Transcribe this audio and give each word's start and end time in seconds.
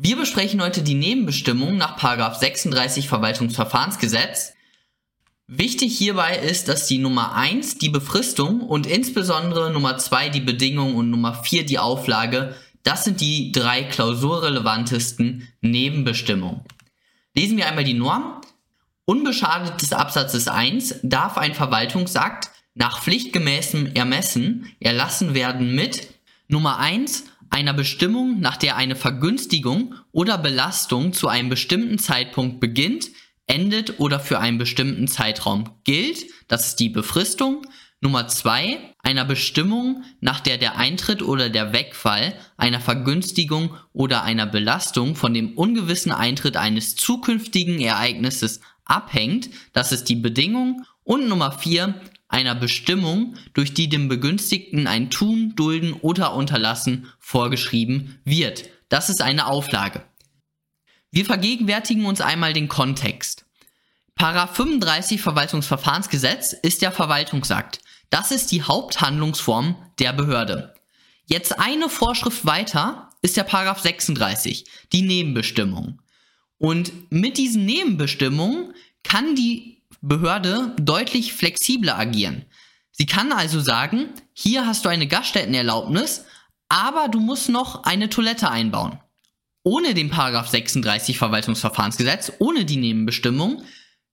Wir 0.00 0.16
besprechen 0.16 0.62
heute 0.62 0.82
die 0.82 0.94
Nebenbestimmung 0.94 1.76
nach 1.76 1.98
36 1.98 3.08
Verwaltungsverfahrensgesetz. 3.08 4.52
Wichtig 5.48 5.98
hierbei 5.98 6.38
ist, 6.38 6.68
dass 6.68 6.86
die 6.86 6.98
Nummer 6.98 7.34
1 7.34 7.78
die 7.78 7.88
Befristung 7.88 8.60
und 8.60 8.86
insbesondere 8.86 9.72
Nummer 9.72 9.98
2 9.98 10.28
die 10.28 10.40
Bedingung 10.40 10.94
und 10.94 11.10
Nummer 11.10 11.34
4 11.42 11.66
die 11.66 11.80
Auflage, 11.80 12.54
das 12.84 13.06
sind 13.06 13.20
die 13.20 13.50
drei 13.50 13.82
klausurrelevantesten 13.82 15.48
Nebenbestimmungen. 15.62 16.60
Lesen 17.34 17.56
wir 17.56 17.66
einmal 17.66 17.82
die 17.82 17.94
Norm. 17.94 18.40
Unbeschadet 19.04 19.82
des 19.82 19.92
Absatzes 19.92 20.46
1 20.46 21.00
darf 21.02 21.36
ein 21.36 21.54
Verwaltungsakt 21.54 22.50
nach 22.74 23.02
pflichtgemäßem 23.02 23.96
Ermessen 23.96 24.72
erlassen 24.78 25.34
werden 25.34 25.74
mit 25.74 26.06
Nummer 26.46 26.78
1 26.78 27.24
einer 27.50 27.72
Bestimmung, 27.72 28.40
nach 28.40 28.56
der 28.56 28.76
eine 28.76 28.96
Vergünstigung 28.96 29.94
oder 30.12 30.38
Belastung 30.38 31.12
zu 31.12 31.28
einem 31.28 31.48
bestimmten 31.48 31.98
Zeitpunkt 31.98 32.60
beginnt, 32.60 33.10
endet 33.46 33.98
oder 33.98 34.20
für 34.20 34.38
einen 34.38 34.58
bestimmten 34.58 35.08
Zeitraum 35.08 35.70
gilt, 35.84 36.26
das 36.48 36.68
ist 36.68 36.80
die 36.80 36.90
Befristung. 36.90 37.62
Nummer 38.00 38.28
zwei, 38.28 38.78
einer 39.02 39.24
Bestimmung, 39.24 40.04
nach 40.20 40.38
der 40.38 40.56
der 40.56 40.76
Eintritt 40.76 41.20
oder 41.20 41.48
der 41.48 41.72
Wegfall 41.72 42.34
einer 42.56 42.78
Vergünstigung 42.78 43.74
oder 43.92 44.22
einer 44.22 44.46
Belastung 44.46 45.16
von 45.16 45.34
dem 45.34 45.54
ungewissen 45.56 46.12
Eintritt 46.12 46.56
eines 46.56 46.94
zukünftigen 46.94 47.80
Ereignisses 47.80 48.60
abhängt, 48.84 49.50
das 49.72 49.90
ist 49.90 50.04
die 50.08 50.16
Bedingung. 50.16 50.84
Und 51.02 51.28
Nummer 51.28 51.52
vier, 51.52 51.94
einer 52.28 52.54
Bestimmung, 52.54 53.36
durch 53.54 53.74
die 53.74 53.88
dem 53.88 54.08
Begünstigten 54.08 54.86
ein 54.86 55.10
Tun, 55.10 55.54
Dulden 55.56 55.94
oder 55.94 56.34
Unterlassen 56.34 57.08
vorgeschrieben 57.18 58.20
wird. 58.24 58.68
Das 58.88 59.08
ist 59.08 59.22
eine 59.22 59.46
Auflage. 59.46 60.04
Wir 61.10 61.24
vergegenwärtigen 61.24 62.04
uns 62.04 62.20
einmal 62.20 62.52
den 62.52 62.68
Kontext. 62.68 63.46
Paragraph 64.14 64.56
35 64.56 65.20
Verwaltungsverfahrensgesetz 65.20 66.52
ist 66.52 66.82
der 66.82 66.92
Verwaltungsakt. 66.92 67.80
Das 68.10 68.30
ist 68.30 68.52
die 68.52 68.62
Haupthandlungsform 68.62 69.76
der 69.98 70.12
Behörde. 70.12 70.74
Jetzt 71.26 71.58
eine 71.58 71.88
Vorschrift 71.88 72.44
weiter 72.44 73.10
ist 73.22 73.36
der 73.36 73.44
Paragraph 73.44 73.80
36, 73.80 74.64
die 74.92 75.02
Nebenbestimmung. 75.02 76.00
Und 76.58 76.92
mit 77.10 77.38
diesen 77.38 77.64
Nebenbestimmungen 77.64 78.74
kann 79.02 79.34
die 79.34 79.77
Behörde 80.00 80.74
deutlich 80.80 81.32
flexibler 81.32 81.98
agieren. 81.98 82.44
Sie 82.92 83.06
kann 83.06 83.32
also 83.32 83.60
sagen, 83.60 84.10
hier 84.32 84.66
hast 84.66 84.84
du 84.84 84.88
eine 84.88 85.06
Gaststättenerlaubnis, 85.06 86.24
aber 86.68 87.08
du 87.08 87.20
musst 87.20 87.48
noch 87.48 87.84
eine 87.84 88.08
Toilette 88.08 88.50
einbauen. 88.50 88.98
Ohne 89.62 89.94
den 89.94 90.10
Paragraph 90.10 90.48
36 90.48 91.18
Verwaltungsverfahrensgesetz, 91.18 92.32
ohne 92.38 92.64
die 92.64 92.76
Nebenbestimmung, 92.76 93.62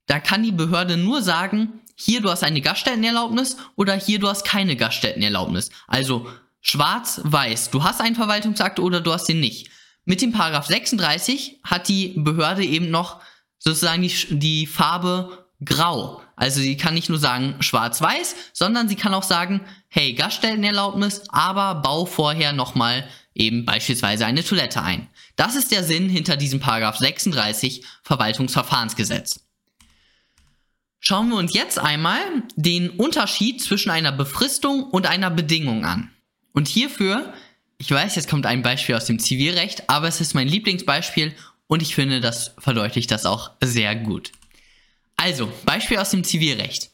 da 0.08 0.20
kann 0.20 0.44
die 0.44 0.52
Behörde 0.52 0.98
nur 0.98 1.22
sagen, 1.22 1.82
hier 1.96 2.22
du 2.22 2.30
hast 2.30 2.44
eine 2.44 2.62
Gaststättenerlaubnis 2.62 3.58
oder 3.76 3.94
hier 3.96 4.20
du 4.20 4.28
hast 4.28 4.46
keine 4.46 4.76
Gaststättenerlaubnis. 4.76 5.70
Also 5.88 6.28
schwarz, 6.62 7.22
weiß, 7.24 7.72
du 7.72 7.84
hast 7.84 8.02
einen 8.02 8.16
Verwaltungsakt 8.16 8.80
oder 8.80 9.02
du 9.02 9.14
hast 9.14 9.28
den 9.28 9.40
nicht. 9.40 9.70
Mit 10.04 10.22
dem 10.22 10.32
Paragraph 10.32 10.68
36 10.68 11.62
hat 11.64 11.88
die 11.88 12.14
Behörde 12.18 12.64
eben 12.64 12.92
noch 12.92 13.22
sozusagen 13.58 14.04
die, 14.04 14.14
die 14.30 14.68
Farbe 14.68 15.45
grau. 15.66 16.22
Also 16.36 16.62
sie 16.62 16.78
kann 16.78 16.94
nicht 16.94 17.10
nur 17.10 17.18
sagen 17.18 17.56
schwarz-weiß, 17.60 18.36
sondern 18.54 18.88
sie 18.90 18.96
kann 18.96 19.14
auch 19.14 19.24
sagen, 19.24 19.62
hey, 19.88 20.14
Gaststellenerlaubnis, 20.14 21.24
aber 21.30 21.76
bau 21.76 22.06
vorher 22.06 22.54
nochmal 22.54 23.08
eben 23.34 23.66
beispielsweise 23.66 24.26
eine 24.26 24.44
Toilette 24.44 24.82
ein. 24.82 25.08
Das 25.36 25.56
ist 25.56 25.72
der 25.72 25.84
Sinn 25.84 26.10
hinter 26.10 26.38
diesem 26.38 26.60
Paragraph 26.60 26.98
36 26.98 27.84
Verwaltungsverfahrensgesetz. 28.04 29.42
Schauen 31.00 31.30
wir 31.30 31.38
uns 31.38 31.54
jetzt 31.54 31.78
einmal 31.78 32.22
den 32.56 32.90
Unterschied 32.90 33.62
zwischen 33.62 33.92
einer 33.92 34.12
Befristung 34.12 34.86
und 34.86 35.06
einer 35.06 35.30
Bedingung 35.30 35.86
an. 35.86 36.12
Und 36.54 36.68
hierfür, 36.68 37.34
ich 37.78 37.92
weiß, 37.92 38.16
jetzt 38.16 38.30
kommt 38.30 38.46
ein 38.46 38.64
Beispiel 38.64 38.96
aus 38.96 39.06
dem 39.06 39.20
Zivilrecht, 39.20 39.90
aber 39.90 40.08
es 40.08 40.22
ist 40.22 40.34
mein 40.34 40.48
Lieblingsbeispiel 40.48 41.34
und 41.68 41.82
ich 41.82 41.94
finde, 41.94 42.22
das 42.22 42.56
verdeutlicht 42.58 43.12
das 43.12 43.26
auch 43.26 43.52
sehr 43.62 43.96
gut. 43.96 44.32
Also, 45.18 45.52
Beispiel 45.66 45.98
aus 45.98 46.12
dem 46.12 46.24
Zivilrecht. 46.24 46.92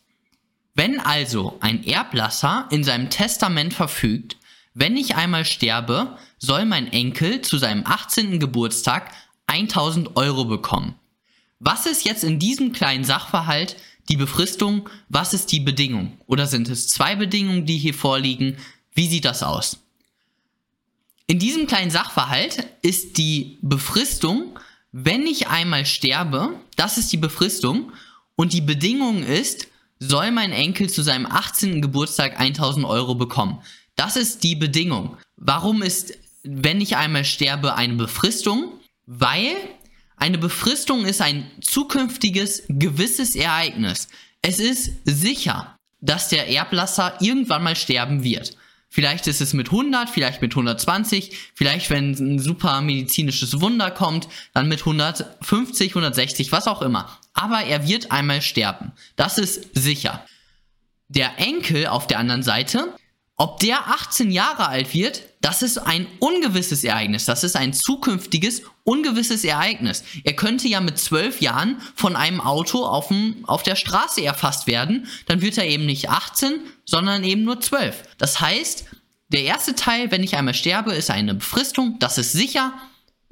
Wenn 0.74 1.00
also 1.00 1.58
ein 1.60 1.84
Erblasser 1.84 2.68
in 2.72 2.84
seinem 2.84 3.10
Testament 3.10 3.74
verfügt, 3.74 4.38
wenn 4.74 4.96
ich 4.96 5.16
einmal 5.16 5.44
sterbe, 5.44 6.18
soll 6.38 6.66
mein 6.66 6.92
Enkel 6.92 7.42
zu 7.42 7.58
seinem 7.58 7.86
18. 7.86 8.40
Geburtstag 8.40 9.12
1000 9.48 10.16
Euro 10.16 10.46
bekommen. 10.46 10.96
Was 11.60 11.86
ist 11.86 12.06
jetzt 12.06 12.24
in 12.24 12.40
diesem 12.40 12.72
kleinen 12.72 13.04
Sachverhalt 13.04 13.76
die 14.10 14.16
Befristung? 14.16 14.90
Was 15.10 15.34
ist 15.34 15.52
die 15.52 15.60
Bedingung? 15.60 16.18
Oder 16.26 16.48
sind 16.48 16.70
es 16.70 16.88
zwei 16.88 17.16
Bedingungen, 17.16 17.66
die 17.66 17.78
hier 17.78 17.94
vorliegen? 17.94 18.58
Wie 18.94 19.08
sieht 19.08 19.26
das 19.26 19.44
aus? 19.44 19.78
In 21.28 21.38
diesem 21.38 21.68
kleinen 21.68 21.92
Sachverhalt 21.92 22.66
ist 22.82 23.18
die 23.18 23.58
Befristung, 23.62 24.58
wenn 24.92 25.28
ich 25.28 25.48
einmal 25.48 25.86
sterbe, 25.86 26.60
das 26.76 26.98
ist 26.98 27.12
die 27.12 27.18
Befristung 27.18 27.92
und 28.42 28.54
die 28.54 28.62
Bedingung 28.62 29.22
ist, 29.22 29.68
soll 30.00 30.32
mein 30.32 30.52
Enkel 30.52 30.90
zu 30.90 31.04
seinem 31.04 31.28
18. 31.28 31.80
Geburtstag 31.80 32.40
1000 32.40 32.88
Euro 32.88 33.14
bekommen. 33.14 33.62
Das 33.96 34.16
ist 34.16 34.42
die 34.42 34.56
Bedingung. 34.56 35.16
Warum 35.36 35.84
ist, 35.84 36.18
wenn 36.42 36.82
ich 36.82 36.98
einmal 36.98 37.24
sterbe, 37.24 37.76
eine 37.76 37.94
Befristung? 37.94 38.80
Weil 39.06 39.56
eine 40.18 40.40
Befristung 40.40 41.06
ist 41.06 41.22
ein 41.22 41.52
zukünftiges 41.62 42.64
gewisses 42.68 43.36
Ereignis. 43.36 44.08
Es 44.42 44.60
ist 44.60 44.92
sicher, 45.06 45.78
dass 46.00 46.30
der 46.30 46.50
Erblasser 46.50 47.18
irgendwann 47.20 47.62
mal 47.62 47.76
sterben 47.76 48.24
wird. 48.24 48.58
Vielleicht 48.90 49.28
ist 49.28 49.42
es 49.42 49.54
mit 49.54 49.68
100, 49.68 50.10
vielleicht 50.10 50.42
mit 50.42 50.54
120, 50.54 51.38
vielleicht 51.54 51.92
wenn 51.92 52.14
ein 52.14 52.40
super 52.40 52.82
medizinisches 52.82 53.62
Wunder 53.62 53.92
kommt, 53.92 54.28
dann 54.56 54.68
mit 54.68 54.80
150, 54.80 55.92
160, 55.92 56.52
was 56.52 56.68
auch 56.68 56.82
immer. 56.82 57.21
Aber 57.34 57.64
er 57.64 57.88
wird 57.88 58.12
einmal 58.12 58.42
sterben. 58.42 58.92
Das 59.16 59.38
ist 59.38 59.70
sicher. 59.74 60.26
Der 61.08 61.40
Enkel 61.40 61.88
auf 61.88 62.08
der 62.08 62.20
anderen 62.20 62.44
Seite, 62.44 62.94
ob 63.38 63.60
der 63.60 63.88
18 63.88 64.30
Jahre 64.30 64.68
alt 64.68 64.94
wird, 64.94 65.24
das 65.42 65.64
ist 65.64 65.80
ein 65.80 66.06
ungewisses 66.20 66.84
Ereignis. 66.84 67.26
Das 67.26 67.44
ist 67.44 67.56
ein 67.56 67.74
zukünftiges, 67.74 68.62
ungewisses 68.84 69.44
Ereignis. 69.44 70.04
Er 70.24 70.36
könnte 70.36 70.68
ja 70.68 70.80
mit 70.80 71.00
12 71.00 71.42
Jahren 71.42 71.82
von 71.96 72.16
einem 72.16 72.40
Auto 72.40 72.86
auf, 72.86 73.08
dem, 73.08 73.44
auf 73.48 73.64
der 73.64 73.76
Straße 73.76 74.24
erfasst 74.24 74.68
werden. 74.68 75.08
Dann 75.26 75.42
wird 75.42 75.58
er 75.58 75.68
eben 75.68 75.88
nicht 75.88 76.10
18, 76.10 76.60
sondern 76.86 77.24
eben 77.24 77.44
nur 77.44 77.60
12. 77.60 78.04
Das 78.20 78.40
heißt, 78.40 78.86
der 79.30 79.44
erste 79.44 79.74
Teil, 79.74 80.12
wenn 80.12 80.24
ich 80.24 80.36
einmal 80.36 80.54
sterbe, 80.54 80.94
ist 80.94 81.10
eine 81.10 81.34
Befristung. 81.34 81.98
Das 82.00 82.20
ist 82.20 82.34
sicher. 82.34 82.74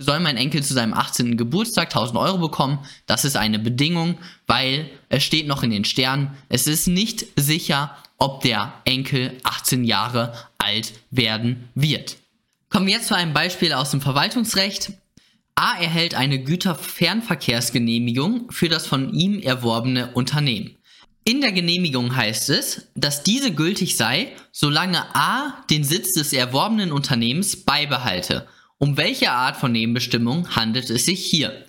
Soll 0.01 0.21
mein 0.21 0.37
Enkel 0.37 0.63
zu 0.63 0.73
seinem 0.73 0.93
18. 0.93 1.35
Geburtstag 1.35 1.89
1000 1.89 2.17
Euro 2.17 2.37
bekommen? 2.37 2.79
Das 3.05 3.25
ist 3.25 3.35
eine 3.35 3.59
Bedingung, 3.59 4.17
weil 4.47 4.89
es 5.09 5.25
steht 5.25 5.45
noch 5.45 5.61
in 5.61 5.71
den 5.71 5.83
Sternen. 5.83 6.37
Es 6.47 6.67
ist 6.67 6.87
nicht 6.87 7.25
sicher, 7.35 7.97
ob 8.17 8.39
der 8.39 8.71
Enkel 8.85 9.35
18 9.43 9.83
Jahre 9.83 10.31
alt 10.57 10.93
werden 11.11 11.67
wird. 11.75 12.15
Kommen 12.69 12.88
wir 12.88 12.93
jetzt 12.93 13.09
zu 13.09 13.15
einem 13.15 13.33
Beispiel 13.33 13.73
aus 13.73 13.91
dem 13.91 13.99
Verwaltungsrecht. 13.99 14.93
A 15.55 15.77
erhält 15.77 16.15
eine 16.15 16.41
Güterfernverkehrsgenehmigung 16.41 18.51
für 18.51 18.69
das 18.69 18.88
von 18.88 19.13
ihm 19.13 19.41
erworbene 19.41 20.13
Unternehmen. 20.13 20.77
In 21.25 21.41
der 21.41 21.51
Genehmigung 21.51 22.15
heißt 22.15 22.51
es, 22.51 22.88
dass 22.95 23.23
diese 23.23 23.53
gültig 23.53 23.97
sei, 23.97 24.31
solange 24.53 25.13
A 25.13 25.61
den 25.69 25.83
Sitz 25.83 26.13
des 26.13 26.31
erworbenen 26.31 26.93
Unternehmens 26.93 27.65
beibehalte. 27.65 28.47
Um 28.79 28.97
welche 28.97 29.31
Art 29.31 29.57
von 29.57 29.72
Nebenbestimmung 29.72 30.56
handelt 30.56 30.90
es 30.90 31.06
sich 31.06 31.23
hier? 31.23 31.65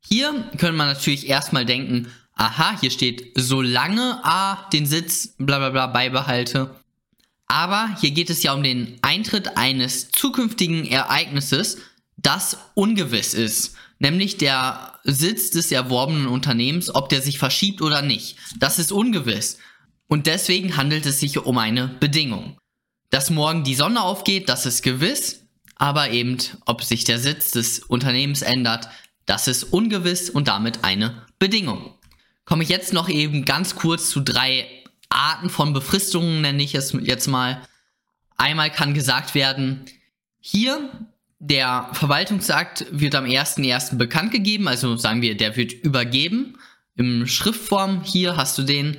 Hier 0.00 0.32
könnte 0.58 0.76
man 0.76 0.88
natürlich 0.88 1.28
erstmal 1.28 1.64
denken, 1.64 2.08
aha, 2.34 2.78
hier 2.78 2.90
steht, 2.90 3.32
solange 3.36 4.20
A 4.22 4.68
den 4.72 4.84
Sitz 4.84 5.34
bla 5.38 5.58
bla 5.58 5.70
bla 5.70 5.86
beibehalte. 5.86 6.74
Aber 7.46 7.96
hier 8.00 8.10
geht 8.10 8.28
es 8.28 8.42
ja 8.42 8.52
um 8.52 8.62
den 8.62 8.98
Eintritt 9.02 9.56
eines 9.56 10.10
zukünftigen 10.10 10.86
Ereignisses, 10.86 11.78
das 12.16 12.58
ungewiss 12.74 13.32
ist 13.32 13.74
nämlich 14.00 14.38
der 14.38 14.98
Sitz 15.04 15.50
des 15.50 15.70
erworbenen 15.70 16.26
Unternehmens, 16.26 16.92
ob 16.92 17.08
der 17.08 17.22
sich 17.22 17.38
verschiebt 17.38 17.80
oder 17.80 18.02
nicht. 18.02 18.36
Das 18.58 18.80
ist 18.80 18.90
ungewiss. 18.90 19.58
Und 20.08 20.26
deswegen 20.26 20.76
handelt 20.76 21.06
es 21.06 21.20
sich 21.20 21.38
um 21.38 21.56
eine 21.58 21.86
Bedingung. 22.00 22.58
Dass 23.10 23.30
morgen 23.30 23.62
die 23.62 23.76
Sonne 23.76 24.02
aufgeht, 24.02 24.48
das 24.48 24.66
ist 24.66 24.82
gewiss, 24.82 25.46
aber 25.80 26.10
eben, 26.10 26.36
ob 26.66 26.84
sich 26.84 27.04
der 27.04 27.18
Sitz 27.18 27.52
des 27.52 27.78
Unternehmens 27.78 28.42
ändert, 28.42 28.88
das 29.24 29.48
ist 29.48 29.64
ungewiss 29.64 30.28
und 30.28 30.46
damit 30.46 30.84
eine 30.84 31.26
Bedingung. 31.38 31.94
Komme 32.44 32.64
ich 32.64 32.68
jetzt 32.68 32.92
noch 32.92 33.08
eben 33.08 33.46
ganz 33.46 33.76
kurz 33.76 34.10
zu 34.10 34.20
drei 34.20 34.66
Arten 35.08 35.48
von 35.48 35.72
Befristungen, 35.72 36.42
nenne 36.42 36.62
ich 36.62 36.74
es 36.74 36.94
jetzt 37.00 37.28
mal. 37.28 37.62
Einmal 38.36 38.70
kann 38.70 38.92
gesagt 38.92 39.34
werden, 39.34 39.86
hier 40.38 40.90
Der 41.42 41.88
Verwaltungsakt 41.94 42.84
wird 42.90 43.14
am 43.14 43.24
1.1. 43.24 43.96
bekannt 43.96 44.30
gegeben, 44.30 44.68
also 44.68 44.98
sagen 44.98 45.22
wir, 45.22 45.34
der 45.38 45.56
wird 45.56 45.72
übergeben. 45.72 46.58
Im 46.96 47.26
Schriftform 47.26 48.02
hier 48.04 48.36
hast 48.36 48.58
du 48.58 48.62
den 48.62 48.98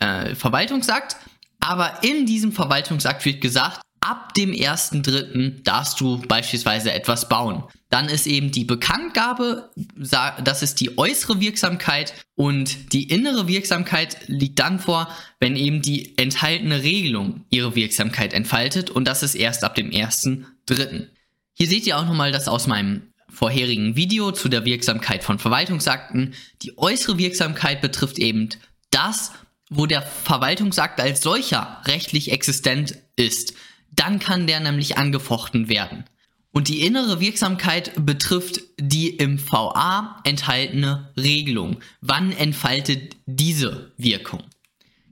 äh, 0.00 0.34
Verwaltungsakt, 0.34 1.16
aber 1.60 2.02
in 2.02 2.26
diesem 2.26 2.50
Verwaltungsakt 2.50 3.24
wird 3.24 3.40
gesagt, 3.40 3.82
ab 4.06 4.34
dem 4.34 4.52
1.3. 4.52 5.64
darfst 5.64 6.00
du 6.00 6.18
beispielsweise 6.28 6.92
etwas 6.92 7.28
bauen. 7.28 7.64
Dann 7.90 8.08
ist 8.08 8.28
eben 8.28 8.52
die 8.52 8.64
Bekanntgabe, 8.64 9.70
das 9.96 10.62
ist 10.62 10.78
die 10.78 10.96
äußere 10.96 11.40
Wirksamkeit 11.40 12.14
und 12.36 12.92
die 12.92 13.08
innere 13.08 13.48
Wirksamkeit 13.48 14.16
liegt 14.28 14.60
dann 14.60 14.78
vor, 14.78 15.08
wenn 15.40 15.56
eben 15.56 15.82
die 15.82 16.16
enthaltene 16.18 16.84
Regelung 16.84 17.44
ihre 17.50 17.74
Wirksamkeit 17.74 18.32
entfaltet 18.32 18.90
und 18.90 19.08
das 19.08 19.24
ist 19.24 19.34
erst 19.34 19.64
ab 19.64 19.74
dem 19.74 19.90
1.3. 19.90 21.08
Hier 21.54 21.66
seht 21.66 21.86
ihr 21.86 21.98
auch 21.98 22.06
nochmal 22.06 22.30
das 22.30 22.46
aus 22.46 22.68
meinem 22.68 23.12
vorherigen 23.28 23.96
Video 23.96 24.30
zu 24.30 24.48
der 24.48 24.64
Wirksamkeit 24.64 25.24
von 25.24 25.40
Verwaltungsakten. 25.40 26.34
Die 26.62 26.78
äußere 26.78 27.18
Wirksamkeit 27.18 27.80
betrifft 27.80 28.20
eben 28.20 28.50
das, 28.90 29.32
wo 29.68 29.86
der 29.86 30.02
Verwaltungsakt 30.02 31.00
als 31.00 31.22
solcher 31.22 31.82
rechtlich 31.86 32.30
existent 32.30 32.98
ist 33.16 33.54
dann 33.96 34.18
kann 34.18 34.46
der 34.46 34.60
nämlich 34.60 34.98
angefochten 34.98 35.68
werden. 35.68 36.04
Und 36.52 36.68
die 36.68 36.80
innere 36.86 37.20
Wirksamkeit 37.20 37.92
betrifft 37.96 38.62
die 38.78 39.10
im 39.10 39.38
VA 39.38 40.20
enthaltene 40.24 41.12
Regelung. 41.16 41.80
Wann 42.00 42.32
entfaltet 42.32 43.16
diese 43.26 43.92
Wirkung? 43.98 44.42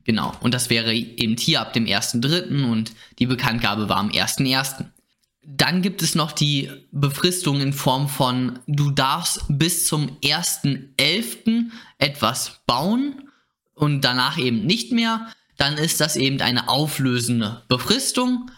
Genau, 0.04 0.32
und 0.40 0.54
das 0.54 0.70
wäre 0.70 0.94
eben 0.94 1.36
hier 1.36 1.60
ab 1.60 1.72
dem 1.72 1.84
1.3. 1.84 2.64
und 2.64 2.92
die 3.18 3.26
Bekanntgabe 3.26 3.88
war 3.88 3.98
am 3.98 4.10
1.1. 4.10 4.86
Dann 5.42 5.82
gibt 5.82 6.00
es 6.00 6.14
noch 6.14 6.32
die 6.32 6.70
Befristung 6.92 7.60
in 7.60 7.74
Form 7.74 8.08
von, 8.08 8.58
du 8.66 8.90
darfst 8.90 9.44
bis 9.48 9.86
zum 9.86 10.16
1.11. 10.20 11.70
etwas 11.98 12.60
bauen 12.66 13.28
und 13.74 14.02
danach 14.02 14.38
eben 14.38 14.64
nicht 14.64 14.92
mehr. 14.92 15.30
Dann 15.58 15.76
ist 15.76 16.00
das 16.00 16.16
eben 16.16 16.40
eine 16.40 16.68
auflösende 16.68 17.62
Befristung 17.68 18.50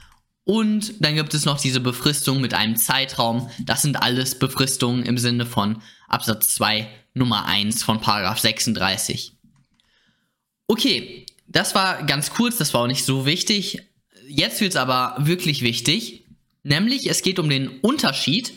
und 0.47 0.95
dann 1.01 1.17
gibt 1.17 1.35
es 1.35 1.45
noch 1.45 1.61
diese 1.61 1.81
Befristung 1.81 2.41
mit 2.41 2.55
einem 2.55 2.77
Zeitraum. 2.77 3.51
Das 3.59 3.83
sind 3.83 3.97
alles 3.97 4.39
Befristungen 4.39 5.03
im 5.03 5.19
Sinne 5.19 5.45
von 5.45 5.83
Absatz 6.07 6.55
2 6.55 6.89
Nummer 7.15 7.47
1 7.47 7.83
von 7.83 8.01
Paragraph 8.01 8.39
36. 8.39 9.33
Okay, 10.69 11.27
das 11.49 11.75
war 11.75 12.05
ganz 12.05 12.31
kurz, 12.31 12.59
das 12.59 12.73
war 12.75 12.83
auch 12.83 12.87
nicht 12.87 13.05
so 13.05 13.27
wichtig. 13.27 13.83
Jetzt 14.29 14.61
wird 14.61 14.71
es 14.71 14.77
aber 14.77 15.17
wirklich 15.19 15.63
wichtig, 15.63 16.27
nämlich 16.63 17.11
es 17.11 17.23
geht 17.23 17.41
um 17.41 17.49
den 17.49 17.81
Unterschied 17.81 18.57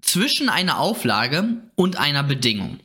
zwischen 0.00 0.48
einer 0.48 0.78
Auflage 0.78 1.70
und 1.74 1.96
einer 1.96 2.22
Bedingung. 2.22 2.78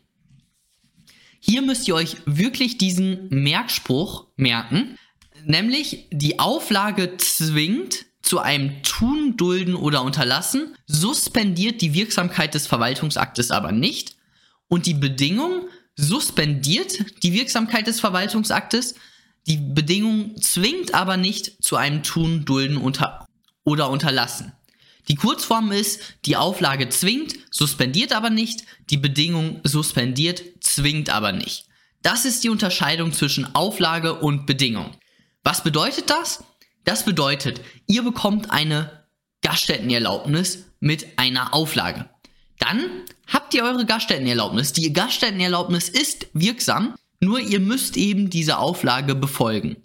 Hier 1.39 1.61
müsst 1.61 1.87
ihr 1.87 1.93
euch 1.93 2.17
wirklich 2.25 2.79
diesen 2.79 3.29
Merkspruch 3.29 4.25
merken, 4.35 4.97
Nämlich 5.45 6.07
die 6.11 6.39
Auflage 6.39 7.17
zwingt 7.17 8.05
zu 8.21 8.39
einem 8.39 8.83
Tun, 8.83 9.37
Dulden 9.37 9.75
oder 9.75 10.03
Unterlassen, 10.03 10.75
suspendiert 10.85 11.81
die 11.81 11.93
Wirksamkeit 11.93 12.53
des 12.53 12.67
Verwaltungsaktes 12.67 13.51
aber 13.51 13.71
nicht. 13.71 14.15
Und 14.67 14.85
die 14.85 14.93
Bedingung 14.93 15.67
suspendiert 15.95 17.23
die 17.23 17.33
Wirksamkeit 17.33 17.87
des 17.87 17.99
Verwaltungsaktes. 17.99 18.95
Die 19.47 19.57
Bedingung 19.57 20.35
zwingt 20.41 20.93
aber 20.93 21.15
nicht 21.15 21.63
zu 21.63 21.77
einem 21.77 22.03
Tun, 22.03 22.43
Dulden 22.43 22.77
unter 22.77 23.25
oder 23.63 23.89
Unterlassen. 23.89 24.53
Die 25.07 25.15
Kurzform 25.15 25.71
ist, 25.71 26.01
die 26.25 26.35
Auflage 26.35 26.89
zwingt, 26.89 27.35
suspendiert 27.49 28.11
aber 28.11 28.29
nicht, 28.29 28.65
die 28.89 28.97
Bedingung 28.97 29.61
suspendiert, 29.63 30.43
zwingt 30.59 31.09
aber 31.09 31.31
nicht. 31.31 31.65
Das 32.01 32.25
ist 32.25 32.43
die 32.43 32.49
Unterscheidung 32.49 33.13
zwischen 33.13 33.55
Auflage 33.55 34.15
und 34.15 34.45
Bedingung. 34.45 34.95
Was 35.47 35.63
bedeutet 35.63 36.09
das? 36.09 36.43
Das 36.83 37.05
bedeutet, 37.05 37.61
ihr 37.87 38.03
bekommt 38.03 38.51
eine 38.51 39.05
Gaststättenerlaubnis 39.41 40.65
mit 40.81 41.17
einer 41.17 41.53
Auflage. 41.53 42.09
Dann 42.59 42.83
habt 43.27 43.53
ihr 43.53 43.63
eure 43.63 43.85
Gaststättenerlaubnis. 43.85 44.73
Die 44.73 44.91
Gaststättenerlaubnis 44.91 45.87
ist 45.87 46.27
wirksam, 46.33 46.95
nur 47.21 47.39
ihr 47.39 47.61
müsst 47.61 47.95
eben 47.95 48.29
diese 48.29 48.57
Auflage 48.57 49.15
befolgen. 49.15 49.77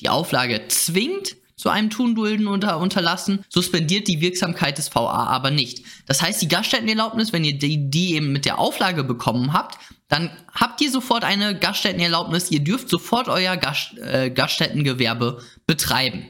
Die 0.00 0.08
Auflage 0.08 0.68
zwingt 0.68 1.36
zu 1.56 1.70
einem 1.70 1.90
Tun, 1.90 2.14
Dulden 2.14 2.46
oder 2.46 2.78
Unterlassen, 2.78 3.44
suspendiert 3.48 4.08
die 4.08 4.20
Wirksamkeit 4.20 4.78
des 4.78 4.94
VA 4.94 5.26
aber 5.26 5.50
nicht. 5.50 5.84
Das 6.06 6.20
heißt, 6.20 6.42
die 6.42 6.48
Gaststättenerlaubnis, 6.48 7.32
wenn 7.32 7.44
ihr 7.44 7.58
die, 7.58 7.90
die 7.90 8.14
eben 8.14 8.32
mit 8.32 8.44
der 8.44 8.58
Auflage 8.58 9.04
bekommen 9.04 9.52
habt, 9.52 9.78
dann 10.08 10.30
habt 10.52 10.80
ihr 10.80 10.90
sofort 10.90 11.24
eine 11.24 11.58
Gaststättenerlaubnis. 11.58 12.50
Ihr 12.50 12.60
dürft 12.62 12.88
sofort 12.88 13.28
euer 13.28 13.56
Gast, 13.56 13.96
äh, 13.98 14.30
Gaststättengewerbe 14.30 15.42
betreiben. 15.66 16.26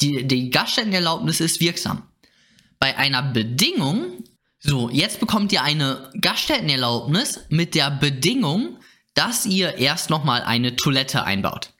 Die, 0.00 0.26
die 0.26 0.50
Gaststättenerlaubnis 0.50 1.40
ist 1.40 1.60
wirksam. 1.60 2.02
Bei 2.78 2.96
einer 2.96 3.22
Bedingung, 3.22 4.24
so, 4.58 4.90
jetzt 4.90 5.20
bekommt 5.20 5.52
ihr 5.52 5.62
eine 5.62 6.10
Gaststättenerlaubnis 6.20 7.40
mit 7.48 7.74
der 7.74 7.90
Bedingung, 7.90 8.78
dass 9.14 9.46
ihr 9.46 9.78
erst 9.78 10.10
nochmal 10.10 10.42
eine 10.42 10.76
Toilette 10.76 11.24
einbaut. 11.24 11.70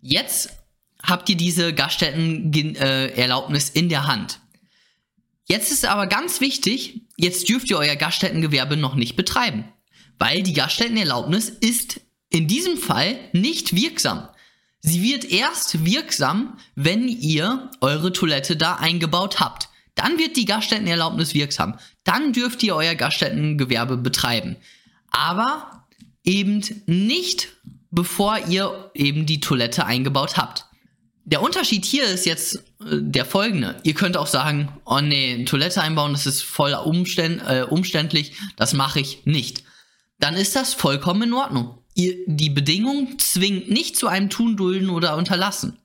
Jetzt 0.00 0.50
habt 1.04 1.28
ihr 1.28 1.36
diese 1.36 1.72
Gaststättenerlaubnis 1.72 3.70
in 3.70 3.88
der 3.88 4.06
Hand. 4.06 4.40
Jetzt 5.46 5.70
ist 5.70 5.84
aber 5.84 6.06
ganz 6.06 6.40
wichtig, 6.40 7.02
jetzt 7.16 7.48
dürft 7.48 7.70
ihr 7.70 7.78
euer 7.78 7.96
Gaststättengewerbe 7.96 8.76
noch 8.76 8.94
nicht 8.94 9.14
betreiben, 9.14 9.64
weil 10.18 10.42
die 10.42 10.54
Gaststättenerlaubnis 10.54 11.48
ist 11.48 12.00
in 12.30 12.48
diesem 12.48 12.78
Fall 12.78 13.18
nicht 13.32 13.76
wirksam. 13.76 14.28
Sie 14.80 15.02
wird 15.02 15.24
erst 15.24 15.84
wirksam, 15.84 16.58
wenn 16.74 17.08
ihr 17.08 17.70
eure 17.80 18.12
Toilette 18.12 18.56
da 18.56 18.74
eingebaut 18.74 19.40
habt. 19.40 19.68
Dann 19.94 20.18
wird 20.18 20.36
die 20.36 20.44
Gaststättenerlaubnis 20.44 21.34
wirksam. 21.34 21.78
Dann 22.02 22.32
dürft 22.32 22.62
ihr 22.62 22.74
euer 22.74 22.94
Gaststättengewerbe 22.94 23.96
betreiben. 23.96 24.56
Aber 25.10 25.86
eben 26.24 26.62
nicht, 26.86 27.48
bevor 27.90 28.38
ihr 28.48 28.90
eben 28.94 29.24
die 29.24 29.40
Toilette 29.40 29.86
eingebaut 29.86 30.36
habt. 30.36 30.66
Der 31.26 31.40
Unterschied 31.40 31.86
hier 31.86 32.04
ist 32.04 32.26
jetzt 32.26 32.56
äh, 32.56 32.60
der 33.00 33.24
folgende. 33.24 33.76
Ihr 33.82 33.94
könnt 33.94 34.16
auch 34.16 34.26
sagen, 34.26 34.68
oh 34.84 35.00
nee, 35.00 35.34
eine 35.34 35.44
Toilette 35.46 35.80
einbauen, 35.80 36.12
das 36.12 36.26
ist 36.26 36.42
voll 36.42 36.74
umständ, 36.74 37.42
äh, 37.46 37.62
umständlich, 37.62 38.32
das 38.56 38.74
mache 38.74 39.00
ich 39.00 39.24
nicht. 39.24 39.64
Dann 40.18 40.34
ist 40.34 40.54
das 40.54 40.74
vollkommen 40.74 41.22
in 41.22 41.32
Ordnung. 41.32 41.78
Ihr, 41.94 42.16
die 42.26 42.50
Bedingung 42.50 43.18
zwingt 43.18 43.70
nicht 43.70 43.96
zu 43.96 44.06
einem 44.06 44.28
Tun, 44.28 44.56
Dulden 44.56 44.90
oder 44.90 45.16
Unterlassen. 45.16 45.78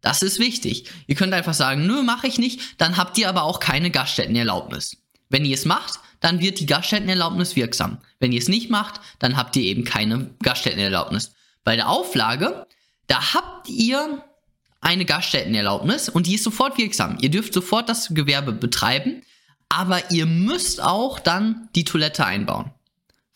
Das 0.00 0.22
ist 0.22 0.38
wichtig. 0.38 0.84
Ihr 1.08 1.16
könnt 1.16 1.34
einfach 1.34 1.54
sagen, 1.54 1.86
nö, 1.86 2.02
mache 2.02 2.28
ich 2.28 2.38
nicht, 2.38 2.80
dann 2.80 2.96
habt 2.96 3.18
ihr 3.18 3.28
aber 3.28 3.42
auch 3.42 3.58
keine 3.58 3.90
Gaststättenerlaubnis. 3.90 4.96
Wenn 5.28 5.44
ihr 5.44 5.54
es 5.54 5.64
macht, 5.64 5.98
dann 6.20 6.40
wird 6.40 6.60
die 6.60 6.66
Gaststättenerlaubnis 6.66 7.56
wirksam. 7.56 7.98
Wenn 8.20 8.32
ihr 8.32 8.40
es 8.40 8.48
nicht 8.48 8.70
macht, 8.70 9.00
dann 9.18 9.36
habt 9.36 9.56
ihr 9.56 9.64
eben 9.64 9.84
keine 9.84 10.30
Gaststättenerlaubnis. 10.42 11.32
Bei 11.64 11.74
der 11.74 11.88
Auflage, 11.88 12.66
da 13.08 13.34
habt 13.34 13.68
ihr 13.68 14.22
eine 14.80 15.04
Gaststättenerlaubnis 15.04 16.08
und 16.08 16.26
die 16.26 16.34
ist 16.34 16.44
sofort 16.44 16.78
wirksam. 16.78 17.18
Ihr 17.20 17.30
dürft 17.30 17.52
sofort 17.52 17.88
das 17.88 18.14
Gewerbe 18.14 18.52
betreiben, 18.52 19.22
aber 19.68 20.10
ihr 20.10 20.26
müsst 20.26 20.82
auch 20.82 21.18
dann 21.18 21.68
die 21.74 21.84
Toilette 21.84 22.24
einbauen. 22.24 22.70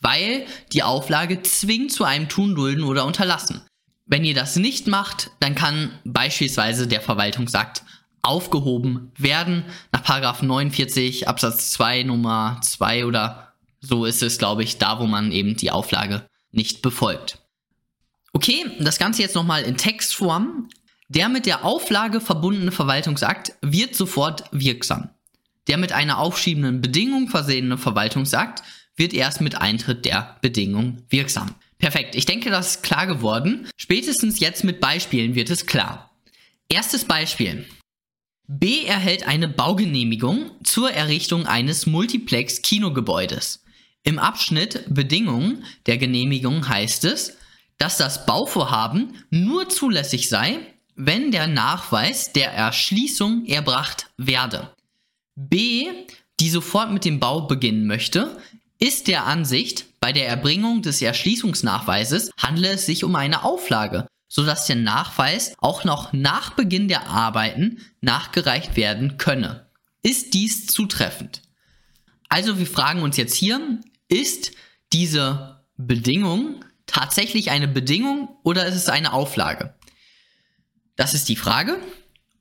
Weil 0.00 0.46
die 0.72 0.82
Auflage 0.82 1.42
zwingt 1.42 1.92
zu 1.92 2.04
einem 2.04 2.28
Tun, 2.28 2.54
Dulden 2.54 2.84
oder 2.84 3.04
Unterlassen. 3.04 3.62
Wenn 4.06 4.24
ihr 4.24 4.34
das 4.34 4.56
nicht 4.56 4.86
macht, 4.88 5.30
dann 5.40 5.54
kann 5.54 5.90
beispielsweise 6.04 6.86
der 6.86 7.00
Verwaltungsakt 7.00 7.82
aufgehoben 8.22 9.12
werden. 9.16 9.64
Nach 9.92 10.42
49 10.42 11.28
Absatz 11.28 11.72
2 11.72 12.04
Nummer 12.04 12.60
2 12.62 13.06
oder 13.06 13.52
so 13.80 14.04
ist 14.04 14.22
es, 14.22 14.38
glaube 14.38 14.62
ich, 14.62 14.78
da, 14.78 15.00
wo 15.00 15.06
man 15.06 15.32
eben 15.32 15.56
die 15.56 15.70
Auflage 15.70 16.26
nicht 16.52 16.82
befolgt. 16.82 17.38
Okay, 18.32 18.64
das 18.78 18.98
Ganze 18.98 19.22
jetzt 19.22 19.34
nochmal 19.34 19.62
in 19.62 19.76
Textform. 19.76 20.68
Der 21.14 21.28
mit 21.28 21.44
der 21.44 21.62
Auflage 21.62 22.22
verbundene 22.22 22.72
Verwaltungsakt 22.72 23.52
wird 23.60 23.94
sofort 23.94 24.44
wirksam. 24.50 25.10
Der 25.66 25.76
mit 25.76 25.92
einer 25.92 26.16
aufschiebenden 26.16 26.80
Bedingung 26.80 27.28
versehene 27.28 27.76
Verwaltungsakt 27.76 28.62
wird 28.96 29.12
erst 29.12 29.42
mit 29.42 29.56
Eintritt 29.56 30.06
der 30.06 30.38
Bedingung 30.40 31.02
wirksam. 31.10 31.54
Perfekt, 31.76 32.14
ich 32.14 32.24
denke, 32.24 32.48
das 32.48 32.76
ist 32.76 32.82
klar 32.82 33.06
geworden. 33.06 33.68
Spätestens 33.76 34.40
jetzt 34.40 34.64
mit 34.64 34.80
Beispielen 34.80 35.34
wird 35.34 35.50
es 35.50 35.66
klar. 35.66 36.16
Erstes 36.70 37.04
Beispiel. 37.04 37.66
B 38.48 38.86
erhält 38.86 39.28
eine 39.28 39.48
Baugenehmigung 39.48 40.52
zur 40.64 40.92
Errichtung 40.92 41.46
eines 41.46 41.84
Multiplex-Kinogebäudes. 41.84 43.62
Im 44.02 44.18
Abschnitt 44.18 44.86
Bedingungen 44.88 45.64
der 45.84 45.98
Genehmigung 45.98 46.66
heißt 46.66 47.04
es, 47.04 47.36
dass 47.76 47.98
das 47.98 48.24
Bauvorhaben 48.24 49.24
nur 49.28 49.68
zulässig 49.68 50.30
sei, 50.30 50.71
wenn 50.94 51.30
der 51.30 51.46
Nachweis 51.46 52.32
der 52.32 52.52
Erschließung 52.52 53.46
erbracht 53.46 54.06
werde. 54.16 54.74
B, 55.34 55.86
die 56.40 56.50
sofort 56.50 56.90
mit 56.92 57.04
dem 57.04 57.20
Bau 57.20 57.42
beginnen 57.42 57.86
möchte, 57.86 58.36
ist 58.78 59.06
der 59.06 59.26
Ansicht, 59.26 59.86
bei 60.00 60.12
der 60.12 60.28
Erbringung 60.28 60.82
des 60.82 61.00
Erschließungsnachweises 61.00 62.30
handle 62.36 62.68
es 62.68 62.86
sich 62.86 63.04
um 63.04 63.14
eine 63.14 63.44
Auflage, 63.44 64.08
sodass 64.28 64.66
der 64.66 64.76
Nachweis 64.76 65.54
auch 65.58 65.84
noch 65.84 66.12
nach 66.12 66.54
Beginn 66.54 66.88
der 66.88 67.06
Arbeiten 67.06 67.78
nachgereicht 68.00 68.76
werden 68.76 69.18
könne. 69.18 69.66
Ist 70.02 70.34
dies 70.34 70.66
zutreffend? 70.66 71.42
Also 72.28 72.58
wir 72.58 72.66
fragen 72.66 73.02
uns 73.02 73.16
jetzt 73.16 73.36
hier, 73.36 73.78
ist 74.08 74.52
diese 74.92 75.60
Bedingung 75.76 76.64
tatsächlich 76.86 77.50
eine 77.50 77.68
Bedingung 77.68 78.28
oder 78.42 78.66
ist 78.66 78.74
es 78.74 78.88
eine 78.88 79.12
Auflage? 79.12 79.74
Das 80.96 81.14
ist 81.14 81.28
die 81.28 81.36
Frage. 81.36 81.78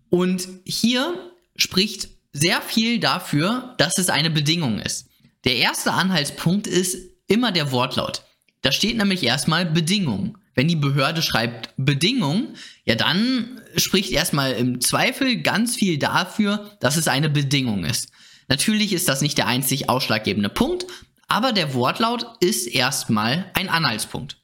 Und 0.09 0.47
hier 0.65 1.31
spricht 1.55 2.09
sehr 2.33 2.61
viel 2.61 2.99
dafür, 2.99 3.75
dass 3.77 3.97
es 3.97 4.09
eine 4.09 4.29
Bedingung 4.29 4.79
ist. 4.79 5.07
Der 5.43 5.55
erste 5.55 5.93
Anhaltspunkt 5.93 6.67
ist 6.67 6.97
immer 7.27 7.51
der 7.51 7.71
Wortlaut. 7.71 8.23
Da 8.61 8.71
steht 8.71 8.97
nämlich 8.97 9.23
erstmal 9.23 9.65
Bedingung. 9.65 10.37
Wenn 10.53 10.67
die 10.67 10.75
Behörde 10.75 11.21
schreibt 11.21 11.73
Bedingung, 11.77 12.55
ja 12.85 12.95
dann 12.95 13.61
spricht 13.77 14.11
erstmal 14.11 14.51
im 14.53 14.81
Zweifel 14.81 15.41
ganz 15.41 15.75
viel 15.75 15.97
dafür, 15.97 16.77
dass 16.79 16.97
es 16.97 17.07
eine 17.07 17.29
Bedingung 17.29 17.85
ist. 17.85 18.09
Natürlich 18.49 18.91
ist 18.91 19.07
das 19.07 19.21
nicht 19.21 19.37
der 19.37 19.47
einzig 19.47 19.89
ausschlaggebende 19.89 20.49
Punkt, 20.49 20.85
aber 21.27 21.53
der 21.53 21.73
Wortlaut 21.73 22.25
ist 22.41 22.67
erstmal 22.67 23.49
ein 23.53 23.69
Anhaltspunkt. 23.69 24.37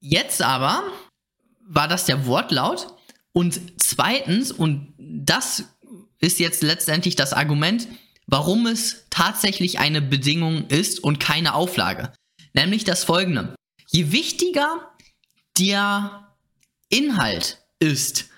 Jetzt 0.00 0.42
aber 0.42 0.82
war 1.70 1.86
das 1.86 2.04
der 2.04 2.26
Wortlaut 2.26 2.88
und 3.32 3.60
zweitens, 3.76 4.50
und 4.50 4.92
das 4.98 5.64
ist 6.18 6.40
jetzt 6.40 6.62
letztendlich 6.62 7.14
das 7.14 7.32
Argument, 7.32 7.86
warum 8.26 8.66
es 8.66 9.06
tatsächlich 9.10 9.78
eine 9.78 10.02
Bedingung 10.02 10.66
ist 10.66 11.02
und 11.02 11.20
keine 11.20 11.54
Auflage. 11.54 12.12
Nämlich 12.52 12.84
das 12.84 13.04
folgende. 13.04 13.54
Je 13.86 14.10
wichtiger 14.10 14.90
der 15.58 16.28
Inhalt 16.88 17.62
ist 17.78 18.28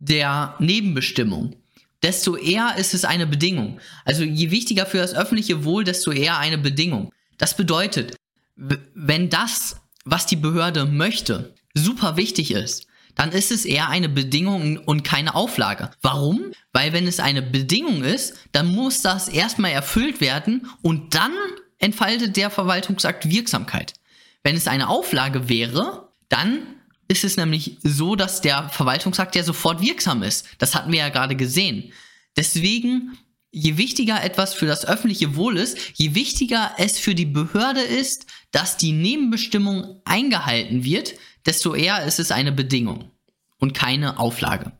der 0.00 0.56
Nebenbestimmung, 0.58 1.56
desto 2.02 2.36
eher 2.36 2.74
ist 2.76 2.92
es 2.92 3.04
eine 3.04 3.26
Bedingung. 3.26 3.80
Also 4.04 4.24
je 4.24 4.50
wichtiger 4.50 4.84
für 4.84 4.98
das 4.98 5.14
öffentliche 5.14 5.64
Wohl, 5.64 5.84
desto 5.84 6.10
eher 6.10 6.38
eine 6.38 6.58
Bedingung. 6.58 7.12
Das 7.38 7.56
bedeutet, 7.56 8.16
wenn 8.56 9.30
das, 9.30 9.76
was 10.04 10.26
die 10.26 10.36
Behörde 10.36 10.86
möchte, 10.86 11.54
super 11.74 12.16
wichtig 12.16 12.52
ist, 12.52 12.86
dann 13.14 13.32
ist 13.32 13.52
es 13.52 13.64
eher 13.64 13.88
eine 13.88 14.08
Bedingung 14.08 14.78
und 14.78 15.04
keine 15.04 15.34
Auflage. 15.34 15.90
Warum? 16.02 16.52
Weil 16.72 16.92
wenn 16.92 17.06
es 17.06 17.20
eine 17.20 17.42
Bedingung 17.42 18.02
ist, 18.02 18.34
dann 18.52 18.66
muss 18.66 19.02
das 19.02 19.28
erstmal 19.28 19.70
erfüllt 19.70 20.20
werden 20.20 20.68
und 20.82 21.14
dann 21.14 21.32
entfaltet 21.78 22.36
der 22.36 22.50
Verwaltungsakt 22.50 23.28
Wirksamkeit. 23.28 23.94
Wenn 24.42 24.56
es 24.56 24.66
eine 24.66 24.88
Auflage 24.88 25.48
wäre, 25.48 26.08
dann 26.28 26.60
ist 27.08 27.24
es 27.24 27.36
nämlich 27.36 27.78
so, 27.82 28.16
dass 28.16 28.40
der 28.40 28.68
Verwaltungsakt 28.70 29.36
ja 29.36 29.42
sofort 29.44 29.80
wirksam 29.80 30.22
ist. 30.22 30.46
Das 30.58 30.74
hatten 30.74 30.92
wir 30.92 31.00
ja 31.00 31.08
gerade 31.10 31.36
gesehen. 31.36 31.92
Deswegen, 32.36 33.16
je 33.52 33.76
wichtiger 33.76 34.24
etwas 34.24 34.54
für 34.54 34.66
das 34.66 34.86
öffentliche 34.86 35.36
Wohl 35.36 35.56
ist, 35.58 35.78
je 35.94 36.14
wichtiger 36.14 36.72
es 36.78 36.98
für 36.98 37.14
die 37.14 37.26
Behörde 37.26 37.82
ist, 37.82 38.26
dass 38.50 38.76
die 38.76 38.92
Nebenbestimmung 38.92 40.00
eingehalten 40.04 40.84
wird, 40.84 41.14
desto 41.46 41.74
eher 41.74 42.04
ist 42.04 42.20
es 42.20 42.30
eine 42.30 42.52
Bedingung 42.52 43.10
und 43.58 43.74
keine 43.74 44.18
Auflage. 44.18 44.72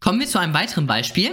Kommen 0.00 0.20
wir 0.20 0.26
zu 0.26 0.38
einem 0.38 0.54
weiteren 0.54 0.86
Beispiel. 0.86 1.32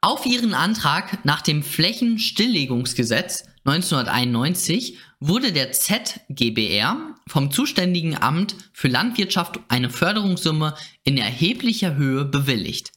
Auf 0.00 0.26
Ihren 0.26 0.52
Antrag 0.52 1.24
nach 1.24 1.40
dem 1.40 1.62
Flächenstilllegungsgesetz 1.62 3.44
1991 3.64 4.98
wurde 5.18 5.52
der 5.52 5.72
ZGBR 5.72 7.14
vom 7.26 7.50
zuständigen 7.50 8.20
Amt 8.20 8.54
für 8.74 8.88
Landwirtschaft 8.88 9.60
eine 9.68 9.88
Förderungssumme 9.88 10.74
in 11.04 11.16
erheblicher 11.16 11.94
Höhe 11.94 12.26
bewilligt. 12.26 12.92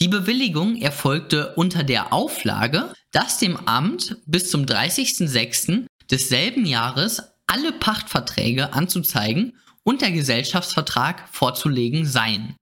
Die 0.00 0.08
Bewilligung 0.08 0.76
erfolgte 0.76 1.54
unter 1.54 1.84
der 1.84 2.12
Auflage, 2.12 2.92
dass 3.12 3.38
dem 3.38 3.56
Amt 3.68 4.16
bis 4.26 4.50
zum 4.50 4.64
30.06. 4.64 5.86
desselben 6.10 6.66
Jahres 6.66 7.22
alle 7.48 7.72
Pachtverträge 7.72 8.72
anzuzeigen 8.72 9.54
und 9.82 10.02
der 10.02 10.12
Gesellschaftsvertrag 10.12 11.28
vorzulegen 11.32 12.06
seien. 12.06 12.54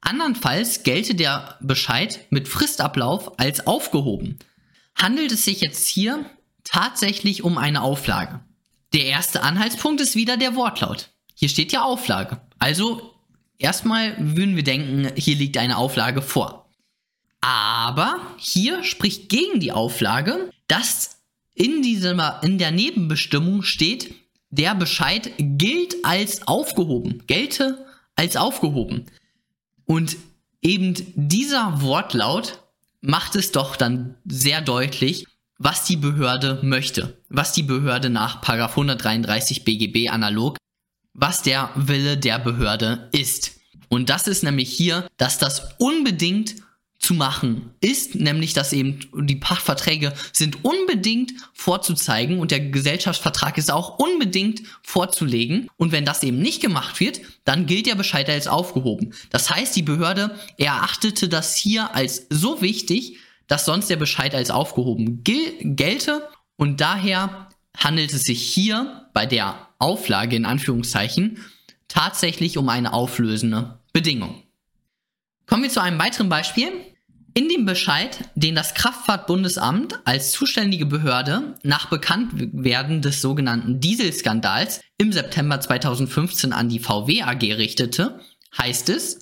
Andernfalls 0.00 0.82
gelte 0.82 1.14
der 1.14 1.56
Bescheid 1.60 2.26
mit 2.30 2.48
Fristablauf 2.48 3.38
als 3.38 3.66
aufgehoben. 3.66 4.38
Handelt 4.96 5.32
es 5.32 5.44
sich 5.44 5.60
jetzt 5.60 5.86
hier 5.86 6.26
tatsächlich 6.64 7.44
um 7.44 7.56
eine 7.56 7.82
Auflage? 7.82 8.40
Der 8.92 9.06
erste 9.06 9.42
Anhaltspunkt 9.42 10.00
ist 10.00 10.16
wieder 10.16 10.36
der 10.36 10.54
Wortlaut. 10.56 11.10
Hier 11.34 11.48
steht 11.48 11.72
ja 11.72 11.82
Auflage. 11.82 12.40
Also 12.58 13.14
erstmal 13.58 14.16
würden 14.18 14.56
wir 14.56 14.64
denken, 14.64 15.12
hier 15.16 15.36
liegt 15.36 15.56
eine 15.56 15.78
Auflage 15.78 16.20
vor. 16.20 16.68
Aber 17.40 18.20
hier 18.38 18.84
spricht 18.84 19.28
gegen 19.28 19.60
die 19.60 19.72
Auflage, 19.72 20.50
dass 20.66 21.22
in, 21.54 21.82
dieser, 21.82 22.42
in 22.42 22.58
der 22.58 22.70
Nebenbestimmung 22.70 23.62
steht, 23.62 24.14
der 24.52 24.74
Bescheid 24.74 25.32
gilt 25.38 25.96
als 26.04 26.46
aufgehoben, 26.46 27.24
gelte 27.26 27.84
als 28.14 28.36
aufgehoben. 28.36 29.06
Und 29.86 30.16
eben 30.60 30.94
dieser 31.16 31.80
Wortlaut 31.80 32.60
macht 33.00 33.34
es 33.34 33.50
doch 33.50 33.76
dann 33.76 34.14
sehr 34.26 34.60
deutlich, 34.60 35.26
was 35.58 35.84
die 35.84 35.96
Behörde 35.96 36.60
möchte, 36.62 37.18
was 37.28 37.52
die 37.52 37.62
Behörde 37.62 38.10
nach 38.10 38.46
133 38.46 39.64
BGB 39.64 40.10
analog, 40.10 40.58
was 41.14 41.42
der 41.42 41.70
Wille 41.74 42.18
der 42.18 42.38
Behörde 42.38 43.08
ist. 43.12 43.52
Und 43.88 44.10
das 44.10 44.26
ist 44.26 44.42
nämlich 44.42 44.70
hier, 44.70 45.08
dass 45.16 45.38
das 45.38 45.74
unbedingt 45.78 46.56
zu 47.02 47.14
machen 47.14 47.74
ist, 47.80 48.14
nämlich 48.14 48.54
dass 48.54 48.72
eben 48.72 49.00
die 49.12 49.34
Pachtverträge 49.34 50.14
sind 50.32 50.64
unbedingt 50.64 51.32
vorzuzeigen 51.52 52.38
und 52.38 52.52
der 52.52 52.60
Gesellschaftsvertrag 52.60 53.58
ist 53.58 53.72
auch 53.72 53.98
unbedingt 53.98 54.62
vorzulegen. 54.82 55.68
Und 55.76 55.90
wenn 55.90 56.04
das 56.04 56.22
eben 56.22 56.38
nicht 56.38 56.62
gemacht 56.62 57.00
wird, 57.00 57.20
dann 57.44 57.66
gilt 57.66 57.86
der 57.86 57.96
Bescheid 57.96 58.30
als 58.30 58.46
aufgehoben. 58.46 59.12
Das 59.30 59.50
heißt, 59.50 59.74
die 59.74 59.82
Behörde 59.82 60.38
erachtete 60.58 61.28
das 61.28 61.56
hier 61.56 61.92
als 61.92 62.26
so 62.30 62.62
wichtig, 62.62 63.18
dass 63.48 63.64
sonst 63.64 63.90
der 63.90 63.96
Bescheid 63.96 64.32
als 64.32 64.52
aufgehoben 64.52 65.24
gel 65.24 65.56
gelte 65.60 66.28
und 66.56 66.80
daher 66.80 67.48
handelt 67.76 68.12
es 68.12 68.22
sich 68.22 68.40
hier 68.42 69.08
bei 69.12 69.26
der 69.26 69.68
Auflage 69.80 70.36
in 70.36 70.46
Anführungszeichen 70.46 71.38
tatsächlich 71.88 72.58
um 72.58 72.68
eine 72.68 72.92
auflösende 72.92 73.80
Bedingung. 73.92 74.44
Kommen 75.46 75.64
wir 75.64 75.70
zu 75.70 75.82
einem 75.82 75.98
weiteren 75.98 76.28
Beispiel. 76.28 76.91
In 77.34 77.48
dem 77.48 77.64
Bescheid, 77.64 78.28
den 78.34 78.54
das 78.54 78.74
Kraftfahrtbundesamt 78.74 80.00
als 80.04 80.32
zuständige 80.32 80.84
Behörde 80.84 81.54
nach 81.62 81.86
Bekanntwerden 81.86 83.00
des 83.00 83.22
sogenannten 83.22 83.80
Dieselskandals 83.80 84.80
im 84.98 85.12
September 85.12 85.58
2015 85.58 86.52
an 86.52 86.68
die 86.68 86.78
VW 86.78 87.22
AG 87.22 87.42
richtete, 87.54 88.20
heißt 88.58 88.90
es, 88.90 89.20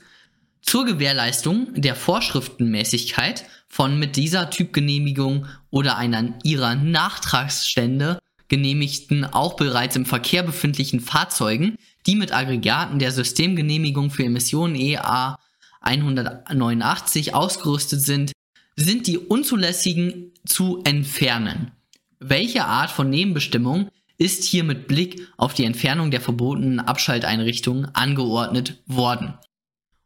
zur 0.60 0.86
Gewährleistung 0.86 1.68
der 1.74 1.94
Vorschriftenmäßigkeit 1.94 3.44
von 3.68 3.96
mit 3.98 4.16
dieser 4.16 4.50
Typgenehmigung 4.50 5.46
oder 5.70 5.96
einer 5.96 6.34
ihrer 6.42 6.74
Nachtragsstände 6.74 8.18
genehmigten, 8.48 9.24
auch 9.24 9.54
bereits 9.54 9.94
im 9.94 10.04
Verkehr 10.04 10.42
befindlichen 10.42 10.98
Fahrzeugen, 10.98 11.76
die 12.06 12.16
mit 12.16 12.32
Aggregaten 12.32 12.98
der 12.98 13.12
Systemgenehmigung 13.12 14.10
für 14.10 14.24
Emissionen 14.24 14.74
EA 14.74 15.36
189 15.80 17.34
ausgerüstet 17.34 18.02
sind, 18.02 18.32
sind 18.76 19.06
die 19.06 19.18
unzulässigen 19.18 20.32
zu 20.46 20.82
entfernen. 20.84 21.72
Welche 22.18 22.64
Art 22.64 22.90
von 22.90 23.10
Nebenbestimmung 23.10 23.88
ist 24.18 24.44
hier 24.44 24.64
mit 24.64 24.86
Blick 24.86 25.26
auf 25.38 25.54
die 25.54 25.64
Entfernung 25.64 26.10
der 26.10 26.20
verbotenen 26.20 26.80
Abschalteinrichtungen 26.80 27.94
angeordnet 27.94 28.82
worden? 28.86 29.34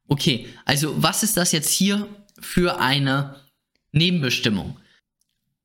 Okay, 0.06 0.46
also 0.64 1.02
was 1.02 1.22
ist 1.22 1.36
das 1.36 1.52
jetzt 1.52 1.70
hier 1.70 2.06
für 2.38 2.80
eine 2.80 3.36
Nebenbestimmung? 3.92 4.78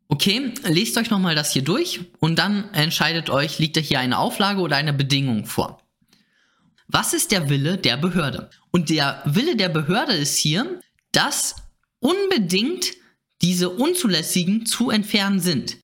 Okay, 0.08 0.54
lest 0.64 0.98
euch 0.98 1.12
nochmal 1.12 1.36
das 1.36 1.54
hier 1.54 1.62
durch 1.62 2.00
und 2.20 2.40
dann 2.40 2.74
entscheidet 2.74 3.30
euch, 3.30 3.60
liegt 3.60 3.78
da 3.78 3.82
hier 3.82 4.00
eine 4.00 4.18
Auflage 4.18 4.62
oder 4.62 4.76
eine 4.76 4.94
Bedingung 4.94 5.46
vor. 5.46 5.84
Was 6.92 7.14
ist 7.14 7.32
der 7.32 7.50
Wille 7.50 7.78
der 7.78 7.98
Behörde? 7.98 8.50
Und 8.72 8.90
der 8.90 9.22
Wille 9.26 9.56
der 9.56 9.70
Behörde 9.70 10.14
ist 10.14 10.38
hier, 10.38 10.82
dass 11.12 11.56
unbedingt 12.00 12.94
diese 13.44 13.70
unzulässigen 13.70 14.66
zu 14.66 14.90
entfernen 14.90 15.40
sind. 15.40 15.78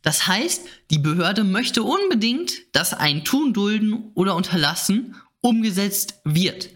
Das 0.00 0.26
heißt, 0.26 0.66
die 0.90 0.98
Behörde 0.98 1.44
möchte 1.44 1.82
unbedingt, 1.82 2.74
dass 2.74 2.94
ein 2.94 3.22
Tun, 3.22 3.52
Dulden 3.52 4.12
oder 4.14 4.34
Unterlassen 4.34 5.16
umgesetzt 5.42 6.20
wird. 6.24 6.70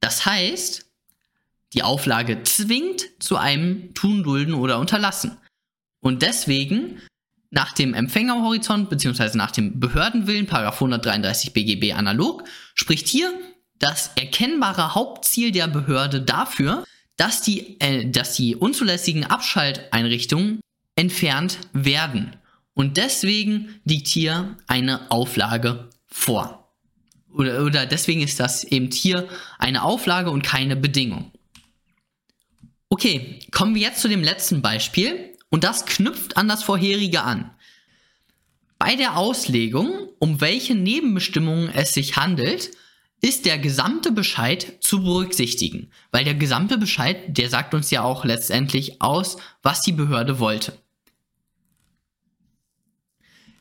Das 0.00 0.26
heißt, 0.26 0.84
die 1.74 1.84
Auflage 1.84 2.42
zwingt 2.42 3.08
zu 3.20 3.36
einem 3.36 3.94
Tun, 3.94 4.24
Dulden 4.24 4.54
oder 4.54 4.80
Unterlassen. 4.80 5.36
Und 6.00 6.22
deswegen 6.22 7.00
nach 7.52 7.72
dem 7.74 7.92
Empfängerhorizont 7.92 8.88
bzw. 8.88 9.36
nach 9.36 9.50
dem 9.50 9.78
Behördenwillen, 9.78 10.48
133 10.50 11.52
BGB 11.52 11.92
analog, 11.92 12.44
spricht 12.74 13.06
hier 13.06 13.30
das 13.78 14.10
erkennbare 14.16 14.94
Hauptziel 14.94 15.52
der 15.52 15.68
Behörde 15.68 16.22
dafür, 16.22 16.84
dass 17.16 17.42
die, 17.42 17.78
äh, 17.80 18.10
dass 18.10 18.34
die 18.34 18.56
unzulässigen 18.56 19.24
Abschalteinrichtungen 19.24 20.60
entfernt 20.96 21.58
werden. 21.74 22.36
Und 22.72 22.96
deswegen 22.96 23.80
liegt 23.84 24.08
hier 24.08 24.56
eine 24.66 25.10
Auflage 25.10 25.90
vor. 26.06 26.72
Oder, 27.34 27.64
oder 27.64 27.84
deswegen 27.84 28.22
ist 28.22 28.40
das 28.40 28.64
eben 28.64 28.90
hier 28.90 29.28
eine 29.58 29.82
Auflage 29.82 30.30
und 30.30 30.42
keine 30.42 30.74
Bedingung. 30.74 31.32
Okay, 32.88 33.40
kommen 33.50 33.74
wir 33.74 33.82
jetzt 33.82 34.00
zu 34.00 34.08
dem 34.08 34.22
letzten 34.22 34.62
Beispiel. 34.62 35.31
Und 35.52 35.64
das 35.64 35.84
knüpft 35.84 36.38
an 36.38 36.48
das 36.48 36.62
vorherige 36.62 37.22
an. 37.22 37.50
Bei 38.78 38.96
der 38.96 39.18
Auslegung, 39.18 40.08
um 40.18 40.40
welche 40.40 40.74
Nebenbestimmungen 40.74 41.68
es 41.68 41.92
sich 41.92 42.16
handelt, 42.16 42.70
ist 43.20 43.44
der 43.44 43.58
gesamte 43.58 44.12
Bescheid 44.12 44.78
zu 44.80 45.02
berücksichtigen, 45.02 45.90
weil 46.10 46.24
der 46.24 46.34
gesamte 46.34 46.78
Bescheid, 46.78 47.36
der 47.36 47.50
sagt 47.50 47.74
uns 47.74 47.90
ja 47.90 48.02
auch 48.02 48.24
letztendlich 48.24 49.02
aus, 49.02 49.36
was 49.62 49.82
die 49.82 49.92
Behörde 49.92 50.38
wollte. 50.38 50.78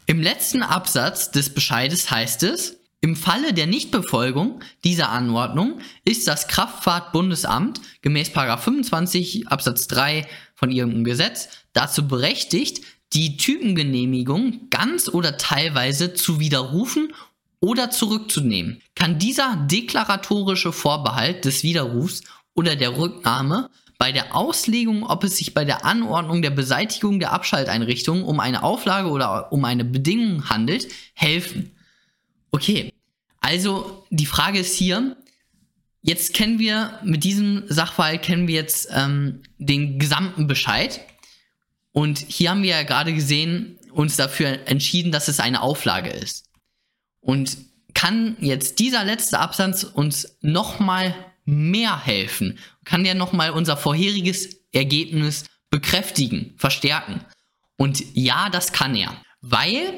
Im 0.05 0.21
letzten 0.21 0.63
Absatz 0.63 1.31
des 1.31 1.53
Bescheides 1.53 2.09
heißt 2.09 2.43
es, 2.43 2.77
im 3.03 3.15
Falle 3.15 3.53
der 3.53 3.65
Nichtbefolgung 3.65 4.61
dieser 4.83 5.09
Anordnung 5.09 5.79
ist 6.05 6.27
das 6.27 6.47
Kraftfahrtbundesamt 6.47 7.81
gemäß 8.03 8.29
25 8.29 9.47
Absatz 9.47 9.87
3 9.87 10.27
von 10.61 10.71
irgendeinem 10.71 11.03
Gesetz 11.03 11.49
dazu 11.73 12.07
berechtigt, 12.07 12.81
die 13.13 13.35
Typengenehmigung 13.35 14.69
ganz 14.69 15.09
oder 15.09 15.37
teilweise 15.37 16.13
zu 16.13 16.39
widerrufen 16.39 17.13
oder 17.59 17.89
zurückzunehmen. 17.89 18.81
Kann 18.95 19.19
dieser 19.19 19.55
deklaratorische 19.69 20.71
Vorbehalt 20.71 21.45
des 21.45 21.63
Widerrufs 21.63 22.21
oder 22.53 22.75
der 22.75 22.97
Rücknahme 22.97 23.69
bei 23.97 24.11
der 24.11 24.35
Auslegung, 24.35 25.03
ob 25.03 25.23
es 25.23 25.37
sich 25.37 25.53
bei 25.53 25.65
der 25.65 25.85
Anordnung 25.85 26.41
der 26.41 26.49
Beseitigung 26.51 27.19
der 27.19 27.33
Abschalteinrichtung 27.33 28.23
um 28.23 28.39
eine 28.39 28.63
Auflage 28.63 29.09
oder 29.09 29.51
um 29.51 29.65
eine 29.65 29.85
Bedingung 29.85 30.49
handelt, 30.49 30.87
helfen. 31.13 31.71
Okay, 32.51 32.93
also 33.41 34.05
die 34.09 34.25
Frage 34.25 34.59
ist 34.59 34.75
hier, 34.75 35.17
jetzt 36.01 36.33
kennen 36.33 36.59
wir 36.59 36.99
mit 37.03 37.23
diesem 37.23 37.63
Sachverhalt 37.67 38.21
kennen 38.21 38.47
wir 38.47 38.55
jetzt 38.55 38.89
ähm, 38.91 39.41
den 39.57 39.99
gesamten 39.99 40.47
Bescheid. 40.47 41.01
Und 41.91 42.19
hier 42.19 42.51
haben 42.51 42.63
wir 42.63 42.71
ja 42.71 42.83
gerade 42.83 43.13
gesehen, 43.13 43.77
uns 43.91 44.15
dafür 44.15 44.67
entschieden, 44.67 45.11
dass 45.11 45.27
es 45.27 45.39
eine 45.39 45.61
Auflage 45.61 46.09
ist. 46.09 46.45
Und 47.19 47.57
kann 47.93 48.37
jetzt 48.39 48.79
dieser 48.79 49.03
letzte 49.03 49.39
Absatz 49.39 49.83
uns 49.83 50.37
nochmal 50.41 51.13
mehr 51.45 52.03
helfen? 52.03 52.57
Kann 52.85 53.03
der 53.03 53.15
nochmal 53.15 53.51
unser 53.51 53.77
vorheriges 53.77 54.61
Ergebnis 54.71 55.45
bekräftigen, 55.69 56.53
verstärken? 56.57 57.25
Und 57.77 58.03
ja, 58.13 58.49
das 58.49 58.71
kann 58.71 58.95
er, 58.95 59.15
weil 59.41 59.93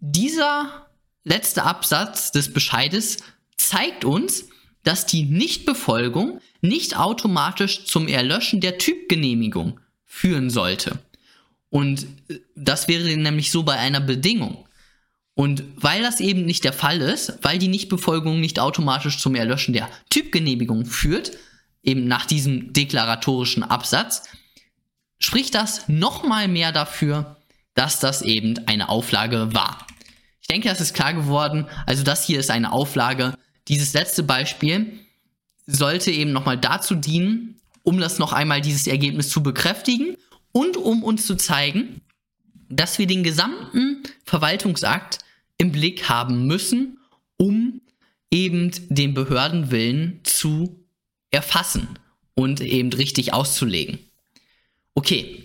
dieser 0.00 0.86
letzte 1.24 1.62
Absatz 1.64 2.32
des 2.32 2.52
Bescheides 2.52 3.18
zeigt 3.56 4.04
uns, 4.04 4.48
dass 4.86 5.04
die 5.04 5.24
Nichtbefolgung 5.24 6.40
nicht 6.60 6.96
automatisch 6.96 7.86
zum 7.86 8.06
Erlöschen 8.06 8.60
der 8.60 8.78
Typgenehmigung 8.78 9.80
führen 10.04 10.48
sollte. 10.48 10.98
Und 11.70 12.06
äh, 12.28 12.38
das 12.54 12.86
wäre 12.86 13.04
nämlich 13.16 13.50
so 13.50 13.64
bei 13.64 13.76
einer 13.76 14.00
Bedingung. 14.00 14.64
Und 15.34 15.64
weil 15.74 16.02
das 16.02 16.20
eben 16.20 16.44
nicht 16.44 16.62
der 16.62 16.72
Fall 16.72 17.00
ist, 17.00 17.38
weil 17.42 17.58
die 17.58 17.68
Nichtbefolgung 17.68 18.40
nicht 18.40 18.60
automatisch 18.60 19.18
zum 19.18 19.34
Erlöschen 19.34 19.74
der 19.74 19.90
Typgenehmigung 20.08 20.86
führt, 20.86 21.32
eben 21.82 22.06
nach 22.06 22.24
diesem 22.24 22.72
deklaratorischen 22.72 23.64
Absatz, 23.64 24.22
spricht 25.18 25.56
das 25.56 25.88
nochmal 25.88 26.46
mehr 26.46 26.70
dafür, 26.70 27.36
dass 27.74 27.98
das 27.98 28.22
eben 28.22 28.54
eine 28.66 28.88
Auflage 28.88 29.52
war. 29.52 29.84
Ich 30.40 30.46
denke, 30.46 30.68
das 30.68 30.80
ist 30.80 30.94
klar 30.94 31.12
geworden. 31.12 31.66
Also 31.86 32.04
das 32.04 32.24
hier 32.24 32.38
ist 32.38 32.50
eine 32.50 32.70
Auflage. 32.70 33.34
Dieses 33.68 33.92
letzte 33.92 34.22
Beispiel 34.22 35.00
sollte 35.66 36.10
eben 36.10 36.32
nochmal 36.32 36.58
dazu 36.58 36.94
dienen, 36.94 37.60
um 37.82 37.98
das 37.98 38.18
noch 38.18 38.32
einmal 38.32 38.60
dieses 38.60 38.86
Ergebnis 38.86 39.28
zu 39.28 39.42
bekräftigen 39.42 40.16
und 40.52 40.76
um 40.76 41.02
uns 41.02 41.26
zu 41.26 41.36
zeigen, 41.36 42.00
dass 42.68 42.98
wir 42.98 43.06
den 43.06 43.22
gesamten 43.22 44.02
Verwaltungsakt 44.24 45.18
im 45.58 45.72
Blick 45.72 46.08
haben 46.08 46.46
müssen, 46.46 46.98
um 47.36 47.80
eben 48.30 48.70
den 48.88 49.14
Behördenwillen 49.14 50.20
zu 50.24 50.84
erfassen 51.30 51.88
und 52.34 52.60
eben 52.60 52.92
richtig 52.92 53.32
auszulegen. 53.32 53.98
Okay. 54.94 55.42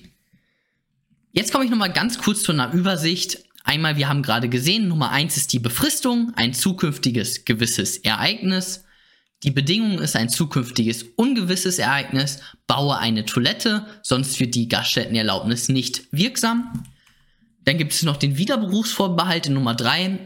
Jetzt 1.33 1.53
komme 1.53 1.63
ich 1.63 1.71
nochmal 1.71 1.93
ganz 1.93 2.17
kurz 2.17 2.43
zu 2.43 2.51
einer 2.51 2.73
Übersicht 2.73 3.43
Einmal, 3.63 3.97
wir 3.97 4.09
haben 4.09 4.23
gerade 4.23 4.49
gesehen, 4.49 4.87
Nummer 4.87 5.11
eins 5.11 5.37
ist 5.37 5.53
die 5.53 5.59
Befristung, 5.59 6.33
ein 6.35 6.53
zukünftiges 6.53 7.45
gewisses 7.45 7.97
Ereignis. 7.97 8.83
Die 9.43 9.51
Bedingung 9.51 9.99
ist 9.99 10.15
ein 10.15 10.29
zukünftiges 10.29 11.03
ungewisses 11.15 11.79
Ereignis. 11.79 12.39
Baue 12.67 12.97
eine 12.97 13.25
Toilette, 13.25 13.85
sonst 14.03 14.39
wird 14.39 14.55
die 14.55 14.67
Gaststättenerlaubnis 14.67 15.69
nicht 15.69 16.03
wirksam. 16.11 16.85
Dann 17.63 17.77
gibt 17.77 17.93
es 17.93 18.03
noch 18.03 18.17
den 18.17 18.37
Wiederberufsvorbehalt 18.37 19.47
in 19.47 19.53
Nummer 19.53 19.75
drei. 19.75 20.19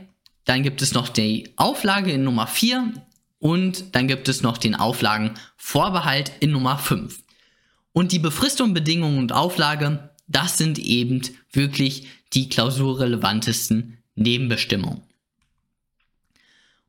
Dann 0.45 0.63
gibt 0.63 0.81
es 0.81 0.93
noch 0.93 1.09
die 1.09 1.53
Auflage 1.55 2.11
in 2.11 2.23
Nummer 2.23 2.47
vier 2.47 2.91
und 3.39 3.95
dann 3.95 4.07
gibt 4.07 4.29
es 4.29 4.41
noch 4.41 4.57
den 4.57 4.75
Auflagenvorbehalt 4.75 6.31
in 6.39 6.51
Nummer 6.51 6.77
fünf. 6.77 7.23
Und 7.91 8.11
die 8.11 8.19
Befristung, 8.19 8.73
Bedingung 8.73 9.17
und 9.17 9.31
Auflage, 9.31 10.09
das 10.27 10.57
sind 10.57 10.79
eben 10.79 11.21
wirklich 11.51 12.07
die 12.33 12.49
klausurrelevantesten 12.49 13.97
Nebenbestimmungen. 14.15 15.03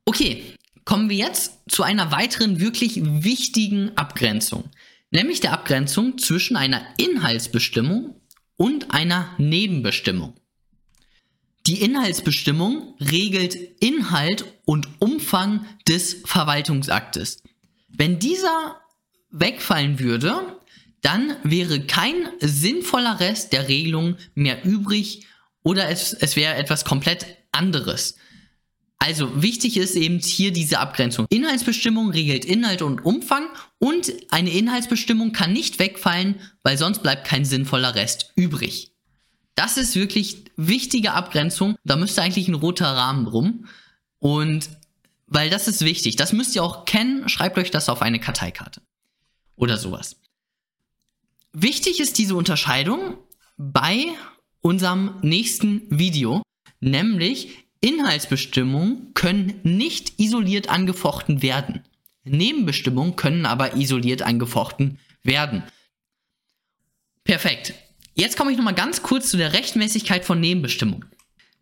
Okay, 0.05 0.43
kommen 0.85 1.09
wir 1.09 1.17
jetzt 1.17 1.59
zu 1.67 1.83
einer 1.83 2.11
weiteren 2.11 2.59
wirklich 2.59 3.01
wichtigen 3.03 3.95
Abgrenzung, 3.97 4.69
nämlich 5.11 5.41
der 5.41 5.53
Abgrenzung 5.53 6.17
zwischen 6.17 6.55
einer 6.55 6.81
Inhaltsbestimmung 6.97 8.15
und 8.55 8.91
einer 8.91 9.35
Nebenbestimmung. 9.37 10.33
Die 11.67 11.81
Inhaltsbestimmung 11.81 12.95
regelt 12.99 13.55
Inhalt 13.81 14.45
und 14.63 14.87
Umfang 14.99 15.65
des 15.87 16.21
Verwaltungsaktes. 16.23 17.43
Wenn 17.89 18.19
dieser 18.19 18.79
wegfallen 19.31 19.99
würde, 19.99 20.56
dann 21.01 21.35
wäre 21.43 21.81
kein 21.81 22.15
sinnvoller 22.39 23.19
Rest 23.19 23.53
der 23.53 23.67
Regelung 23.67 24.15
mehr 24.35 24.65
übrig 24.65 25.27
oder 25.63 25.89
es, 25.89 26.13
es 26.13 26.35
wäre 26.35 26.55
etwas 26.55 26.85
komplett 26.85 27.25
anderes. 27.51 28.15
Also 28.99 29.41
wichtig 29.41 29.77
ist 29.77 29.95
eben 29.95 30.19
hier 30.19 30.51
diese 30.51 30.79
Abgrenzung. 30.79 31.27
Inhaltsbestimmung 31.29 32.09
regelt 32.09 32.45
Inhalt 32.45 32.81
und 32.81 33.05
Umfang 33.05 33.47
und 33.77 34.11
eine 34.31 34.49
Inhaltsbestimmung 34.49 35.33
kann 35.33 35.53
nicht 35.53 35.79
wegfallen, 35.79 36.39
weil 36.63 36.77
sonst 36.77 37.03
bleibt 37.03 37.27
kein 37.27 37.45
sinnvoller 37.45 37.95
Rest 37.95 38.33
übrig. 38.35 38.91
Das 39.55 39.77
ist 39.77 39.95
wirklich 39.95 40.45
wichtige 40.55 41.13
Abgrenzung. 41.13 41.77
Da 41.83 41.95
müsste 41.95 42.21
eigentlich 42.21 42.47
ein 42.47 42.53
roter 42.53 42.87
Rahmen 42.87 43.25
drum. 43.25 43.65
Und 44.19 44.69
weil 45.25 45.49
das 45.49 45.67
ist 45.67 45.81
wichtig. 45.83 46.15
Das 46.15 46.31
müsst 46.31 46.55
ihr 46.55 46.63
auch 46.63 46.85
kennen. 46.85 47.27
Schreibt 47.27 47.57
euch 47.57 47.71
das 47.71 47.89
auf 47.89 48.01
eine 48.03 48.19
Karteikarte. 48.19 48.81
Oder 49.55 49.77
sowas. 49.77 50.15
Wichtig 51.59 51.99
ist 51.99 52.19
diese 52.19 52.35
Unterscheidung 52.35 53.17
bei 53.57 54.05
unserem 54.61 55.15
nächsten 55.23 55.81
Video, 55.89 56.43
nämlich 56.81 57.65
Inhaltsbestimmungen 57.81 59.15
können 59.15 59.59
nicht 59.63 60.19
isoliert 60.19 60.69
angefochten 60.69 61.41
werden. 61.41 61.83
Nebenbestimmungen 62.25 63.15
können 63.15 63.47
aber 63.47 63.75
isoliert 63.75 64.21
angefochten 64.21 64.99
werden. 65.23 65.63
Perfekt. 67.23 67.73
Jetzt 68.13 68.37
komme 68.37 68.51
ich 68.51 68.57
nochmal 68.57 68.75
ganz 68.75 69.01
kurz 69.01 69.31
zu 69.31 69.37
der 69.37 69.53
Rechtmäßigkeit 69.53 70.25
von 70.25 70.39
Nebenbestimmungen. 70.39 71.05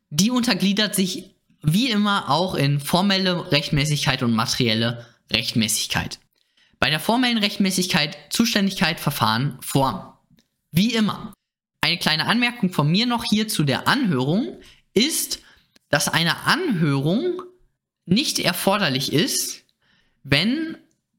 Die 0.09 0.29
untergliedert 0.29 0.93
sich 0.93 1.35
wie 1.63 1.89
immer 1.89 2.29
auch 2.29 2.55
in 2.55 2.81
formelle 2.81 3.49
Rechtmäßigkeit 3.49 4.23
und 4.23 4.33
materielle 4.33 5.05
Rechtmäßigkeit. 5.31 6.19
Bei 6.79 6.89
der 6.89 6.99
formellen 6.99 7.37
Rechtmäßigkeit 7.37 8.17
Zuständigkeit, 8.29 8.99
Verfahren, 8.99 9.57
Form. 9.61 10.13
Wie 10.71 10.93
immer. 10.93 11.33
Eine 11.81 11.97
kleine 11.97 12.25
Anmerkung 12.25 12.71
von 12.71 12.89
mir 12.89 13.05
noch 13.05 13.23
hier 13.23 13.47
zu 13.47 13.63
der 13.63 13.87
Anhörung 13.87 14.59
ist, 14.93 15.41
dass 15.89 16.07
eine 16.07 16.45
Anhörung 16.45 17.41
nicht 18.05 18.39
erforderlich 18.39 19.13
ist, 19.13 19.63
wenn 20.23 20.77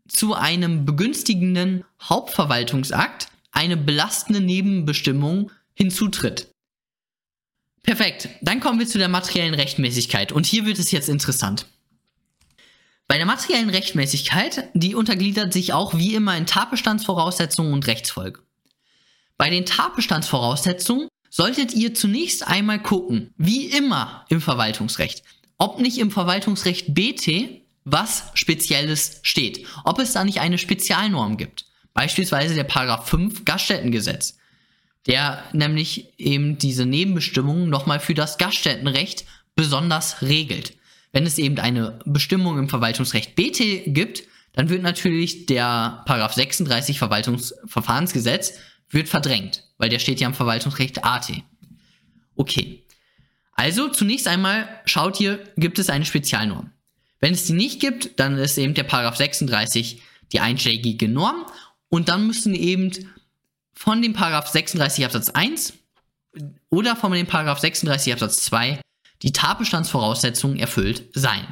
zu 0.09 0.35
einem 0.35 0.85
begünstigenden 0.85 1.85
Hauptverwaltungsakt 2.03 3.29
eine 3.51 3.77
belastende 3.77 4.41
Nebenbestimmung 4.41 5.51
hinzutritt. 5.75 6.51
Perfekt, 7.83 8.29
dann 8.43 8.61
kommen 8.61 8.79
wir 8.79 8.87
zu 8.87 8.99
der 8.99 9.09
materiellen 9.09 9.55
Rechtmäßigkeit 9.55 10.33
und 10.33 10.45
hier 10.45 10.67
wird 10.67 10.79
es 10.79 10.91
jetzt 10.91 11.09
interessant. 11.09 11.67
Bei 13.09 13.19
der 13.19 13.27
materiellen 13.27 13.71
Rechtmäßigkeit, 13.71 14.69
die 14.75 14.95
untergliedert 14.95 15.53
sich 15.53 15.73
auch 15.73 15.95
wie 15.95 16.15
immer 16.15 16.37
in 16.37 16.47
Tatbestandsvoraussetzungen 16.47 17.73
und 17.73 17.87
Rechtsfolge. 17.87 18.41
Bei 19.39 19.51
den 19.51 19.67
Tatbestandsvoraussetzungen 19.67 21.09
solltet 21.31 21.75
ihr 21.75 21.95
zunächst 21.95 22.47
einmal 22.47 22.83
gucken, 22.83 23.33
wie 23.37 23.67
immer 23.67 24.25
im 24.29 24.41
Verwaltungsrecht, 24.41 25.23
ob 25.59 25.81
nicht 25.81 25.99
im 25.99 26.11
Verwaltungsrecht 26.11 26.95
BT 26.95 27.63
was 27.85 28.25
Spezielles 28.35 29.21
steht, 29.23 29.65
ob 29.85 30.01
es 30.01 30.13
da 30.13 30.25
nicht 30.25 30.41
eine 30.41 30.59
Spezialnorm 30.59 31.37
gibt. 31.37 31.67
Beispielsweise 31.95 32.55
der 32.55 32.65
Paragraph 32.65 33.09
5 33.09 33.45
Gaststättengesetz, 33.45 34.37
der 35.07 35.43
nämlich 35.53 36.13
eben 36.19 36.59
diese 36.59 36.85
Nebenbestimmungen 36.85 37.71
nochmal 37.71 38.01
für 38.01 38.15
das 38.15 38.39
Gaststättenrecht 38.39 39.25
besonders 39.55 40.21
regelt. 40.21 40.77
Wenn 41.17 41.25
es 41.25 41.39
eben 41.39 41.59
eine 41.59 41.99
Bestimmung 42.05 42.59
im 42.59 42.69
Verwaltungsrecht 42.69 43.37
BT 43.37 43.85
gibt, 43.87 44.25
dann 44.53 44.69
wird 44.69 44.83
natürlich 44.83 45.47
der 45.47 46.03
Paragraph 46.05 46.35
36 46.35 46.99
Verwaltungsverfahrensgesetz 46.99 48.59
wird 48.91 49.09
verdrängt, 49.09 49.65
weil 49.79 49.89
der 49.89 49.99
steht 49.99 50.21
ja 50.21 50.27
im 50.27 50.35
Verwaltungsrecht 50.35 51.07
AT. 51.07 51.33
Okay. 52.35 52.85
Also 53.53 53.89
zunächst 53.89 54.29
einmal 54.29 54.69
schaut 54.85 55.19
ihr, 55.19 55.43
gibt 55.57 55.79
es 55.79 55.89
eine 55.89 56.05
Spezialnorm. 56.05 56.71
Wenn 57.19 57.33
es 57.33 57.47
die 57.47 57.55
nicht 57.55 57.81
gibt, 57.81 58.21
dann 58.21 58.37
ist 58.37 58.59
eben 58.59 58.75
der 58.75 58.85
Paragraph 58.85 59.17
36 59.17 60.03
die 60.35 60.41
einschlägige 60.41 61.09
Norm 61.09 61.47
und 61.89 62.11
dann 62.11 62.27
müssen 62.27 62.55
eben 62.55 62.93
von 63.73 64.03
dem 64.03 64.13
Paragraph 64.13 64.49
36 64.49 65.07
Absatz 65.07 65.31
1 65.31 65.73
oder 66.69 66.95
von 66.95 67.11
dem 67.13 67.27
Paragraph 67.27 67.61
36 67.61 68.13
Absatz 68.13 68.43
2 68.45 68.81
die 69.23 69.33
Tatbestandsvoraussetzungen 69.33 70.59
erfüllt 70.59 71.05
sein. 71.15 71.47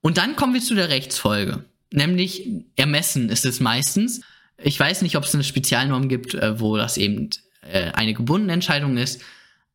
Und 0.00 0.18
dann 0.18 0.36
kommen 0.36 0.54
wir 0.54 0.60
zu 0.60 0.74
der 0.74 0.88
Rechtsfolge, 0.88 1.64
nämlich 1.92 2.48
Ermessen 2.76 3.28
ist 3.28 3.44
es 3.44 3.60
meistens. 3.60 4.20
Ich 4.58 4.78
weiß 4.78 5.02
nicht, 5.02 5.16
ob 5.16 5.24
es 5.24 5.34
eine 5.34 5.44
Spezialnorm 5.44 6.08
gibt, 6.08 6.34
äh, 6.34 6.60
wo 6.60 6.76
das 6.76 6.96
eben 6.96 7.30
äh, 7.62 7.90
eine 7.92 8.14
gebundene 8.14 8.52
Entscheidung 8.52 8.96
ist, 8.96 9.20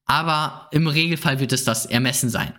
aber 0.05 0.67
im 0.71 0.87
Regelfall 0.87 1.39
wird 1.39 1.51
es 1.53 1.63
das 1.63 1.85
Ermessen 1.85 2.29
sein. 2.29 2.53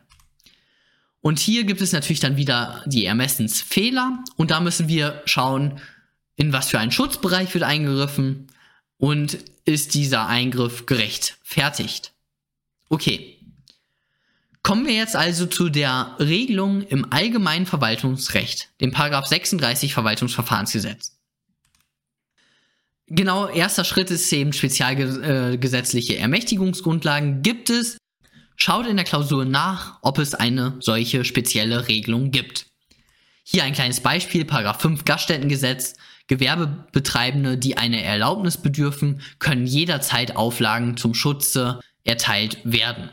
Und 1.21 1.39
hier 1.39 1.65
gibt 1.65 1.81
es 1.81 1.93
natürlich 1.93 2.21
dann 2.21 2.37
wieder 2.37 2.83
die 2.87 3.07
Ermessensfehler 3.07 4.25
und 4.37 4.51
da 4.51 4.61
müssen 4.61 4.89
wir 4.89 5.23
schauen, 5.25 5.81
in 6.37 6.53
was 6.53 6.71
für 6.71 6.81
einen 6.81 6.91
Schutzbereich 6.91 7.55
wird 7.55 7.65
eingegriffen 7.65 8.49
und 8.99 9.39
ist 9.65 9.95
dieser 9.95 10.27
Eingriff 10.27 10.87
gerechtfertigt. 10.87 12.13
Okay. 12.89 13.39
Kommen 14.63 14.87
wir 14.87 14.95
jetzt 14.95 15.17
also 15.17 15.47
zu 15.47 15.69
der 15.69 16.17
Regelung 16.21 16.83
im 16.83 17.13
allgemeinen 17.13 17.67
Verwaltungsrecht, 17.67 18.71
dem 18.81 18.93
Paragraph 18.93 19.27
36 19.27 19.93
Verwaltungsverfahrensgesetz. 19.93 21.19
Genau, 23.09 23.49
erster 23.49 23.85
Schritt 23.85 24.11
ist 24.11 24.33
eben 24.33 24.53
spezialgesetzliche 24.53 26.17
Ermächtigungsgrundlagen. 26.17 27.43
Gibt 27.43 27.71
es 27.71 27.99
Schaut 28.57 28.87
in 28.87 28.97
der 28.97 29.05
Klausur 29.05 29.45
nach, 29.45 29.99
ob 30.03 30.19
es 30.19 30.35
eine 30.35 30.77
solche 30.79 31.25
spezielle 31.25 31.89
Regelung 31.89 32.31
gibt. 32.31 32.67
Hier 33.43 33.65
ein 33.65 33.73
kleines 33.73 34.01
Beispiel, 34.01 34.45
Paragraph 34.45 34.81
5 34.81 35.05
Gaststättengesetz. 35.05 35.95
Gewerbebetreibende, 36.29 37.59
die 37.59 37.77
eine 37.77 38.05
Erlaubnis 38.05 38.57
bedürfen, 38.57 39.21
können 39.41 39.67
jederzeit 39.67 40.37
Auflagen 40.37 40.97
zum 40.97 41.15
Schutze 41.15 41.81
erteilt 42.05 42.59
werden. 42.63 43.11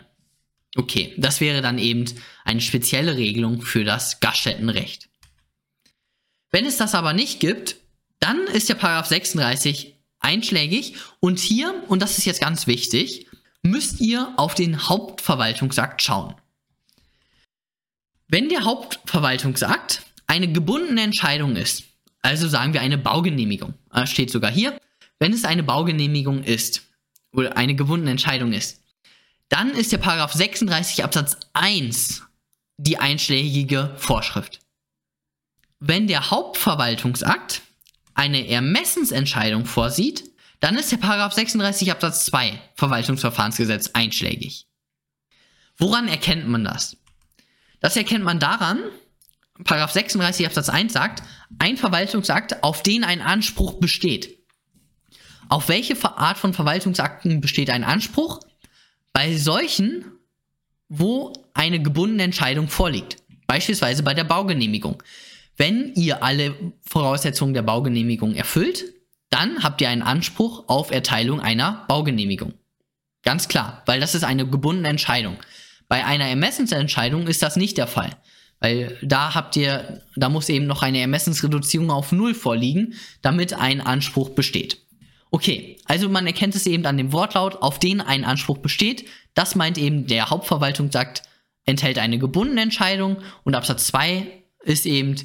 Okay, 0.75 1.13
das 1.17 1.41
wäre 1.41 1.61
dann 1.61 1.77
eben 1.77 2.05
eine 2.45 2.61
spezielle 2.61 3.17
Regelung 3.17 3.61
für 3.61 3.83
das 3.83 4.19
Gaststättenrecht. 4.19 5.09
Wenn 6.51 6.65
es 6.65 6.77
das 6.77 6.95
aber 6.95 7.13
nicht 7.13 7.39
gibt, 7.39 7.77
dann 8.19 8.47
ist 8.47 8.69
der 8.69 8.75
Paragraph 8.75 9.07
36 9.07 9.95
einschlägig 10.19 10.95
und 11.19 11.39
hier, 11.39 11.83
und 11.87 12.01
das 12.01 12.17
ist 12.17 12.25
jetzt 12.25 12.41
ganz 12.41 12.67
wichtig, 12.67 13.27
müsst 13.61 13.99
ihr 13.99 14.33
auf 14.37 14.55
den 14.55 14.89
Hauptverwaltungsakt 14.89 16.01
schauen. 16.01 16.35
Wenn 18.27 18.49
der 18.49 18.63
Hauptverwaltungsakt 18.63 20.03
eine 20.27 20.51
gebundene 20.51 21.01
Entscheidung 21.01 21.55
ist, 21.55 21.85
also 22.21 22.47
sagen 22.47 22.73
wir 22.73 22.81
eine 22.81 22.97
Baugenehmigung, 22.97 23.73
steht 24.05 24.29
sogar 24.29 24.51
hier, 24.51 24.79
wenn 25.17 25.33
es 25.33 25.45
eine 25.45 25.63
Baugenehmigung 25.63 26.43
ist 26.43 26.83
oder 27.31 27.57
eine 27.57 27.75
gebundene 27.75 28.11
Entscheidung 28.11 28.53
ist, 28.53 28.78
dann 29.49 29.71
ist 29.71 29.91
der 29.91 29.97
Paragraph 29.97 30.33
36 30.33 31.03
Absatz 31.03 31.37
1 31.53 32.23
die 32.77 32.97
einschlägige 32.97 33.93
Vorschrift. 33.97 34.59
Wenn 35.79 36.07
der 36.07 36.29
Hauptverwaltungsakt 36.29 37.61
eine 38.13 38.47
Ermessensentscheidung 38.47 39.65
vorsieht, 39.65 40.29
dann 40.59 40.75
ist 40.75 40.91
der 40.91 40.97
Paragraph 40.97 41.33
36 41.33 41.91
Absatz 41.91 42.25
2 42.25 42.59
Verwaltungsverfahrensgesetz 42.75 43.91
einschlägig. 43.93 44.67
Woran 45.77 46.07
erkennt 46.07 46.47
man 46.47 46.65
das? 46.65 46.97
Das 47.79 47.95
erkennt 47.95 48.25
man 48.25 48.39
daran, 48.39 48.79
Paragraph 49.63 49.91
36 49.91 50.45
Absatz 50.45 50.69
1 50.69 50.93
sagt, 50.93 51.23
ein 51.59 51.77
Verwaltungsakt, 51.77 52.63
auf 52.63 52.83
den 52.83 53.03
ein 53.03 53.21
Anspruch 53.21 53.79
besteht. 53.79 54.37
Auf 55.47 55.67
welche 55.67 55.97
Art 56.17 56.37
von 56.37 56.53
Verwaltungsakten 56.53 57.41
besteht 57.41 57.69
ein 57.69 57.83
Anspruch? 57.83 58.39
Bei 59.19 59.35
solchen, 59.35 60.05
wo 60.87 61.33
eine 61.53 61.81
gebundene 61.81 62.23
Entscheidung 62.23 62.69
vorliegt. 62.69 63.17
Beispielsweise 63.47 64.01
bei 64.01 64.13
der 64.13 64.23
Baugenehmigung. 64.23 65.03
Wenn 65.57 65.93
ihr 65.95 66.23
alle 66.23 66.55
Voraussetzungen 66.87 67.53
der 67.53 67.63
Baugenehmigung 67.63 68.33
erfüllt, 68.33 68.85
dann 69.29 69.61
habt 69.61 69.81
ihr 69.81 69.89
einen 69.89 70.03
Anspruch 70.03 70.69
auf 70.69 70.89
Erteilung 70.91 71.41
einer 71.41 71.83
Baugenehmigung. 71.89 72.53
Ganz 73.21 73.49
klar, 73.49 73.83
weil 73.87 73.99
das 73.99 74.15
ist 74.15 74.23
eine 74.23 74.47
gebundene 74.47 74.87
Entscheidung. 74.87 75.35
Bei 75.89 76.05
einer 76.05 76.27
Ermessensentscheidung 76.27 77.27
ist 77.27 77.41
das 77.41 77.57
nicht 77.57 77.77
der 77.77 77.87
Fall. 77.87 78.11
Weil 78.61 78.97
da 79.01 79.35
habt 79.35 79.57
ihr, 79.57 80.01
da 80.15 80.29
muss 80.29 80.47
eben 80.47 80.65
noch 80.65 80.81
eine 80.81 81.01
Ermessensreduzierung 81.01 81.91
auf 81.91 82.13
Null 82.13 82.35
vorliegen, 82.35 82.93
damit 83.21 83.51
ein 83.51 83.81
Anspruch 83.81 84.29
besteht. 84.29 84.77
Okay, 85.31 85.77
also 85.85 86.09
man 86.09 86.25
erkennt 86.25 86.55
es 86.55 86.65
eben 86.65 86.85
an 86.85 86.97
dem 86.97 87.13
Wortlaut, 87.13 87.61
auf 87.61 87.77
den 87.77 88.01
ein 88.01 88.25
Anspruch 88.25 88.57
besteht. 88.57 89.07
Das 89.35 89.55
meint 89.55 89.77
eben, 89.77 90.07
der 90.07 90.29
Hauptverwaltung 90.29 90.91
sagt, 90.91 91.23
enthält 91.65 91.99
eine 91.99 92.17
gebundene 92.17 92.61
Entscheidung 92.61 93.17
und 93.43 93.55
Absatz 93.55 93.85
2 93.87 94.25
ist 94.63 94.87
eben, 94.87 95.15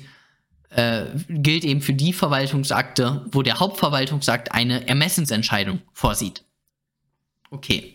äh, 0.68 1.06
gilt 1.28 1.64
eben 1.64 1.80
für 1.80 1.94
die 1.94 2.12
Verwaltungsakte, 2.12 3.24
wo 3.32 3.42
der 3.42 3.60
Hauptverwaltungsakt 3.60 4.52
eine 4.52 4.86
Ermessensentscheidung 4.86 5.80
vorsieht. 5.92 6.44
Okay. 7.50 7.94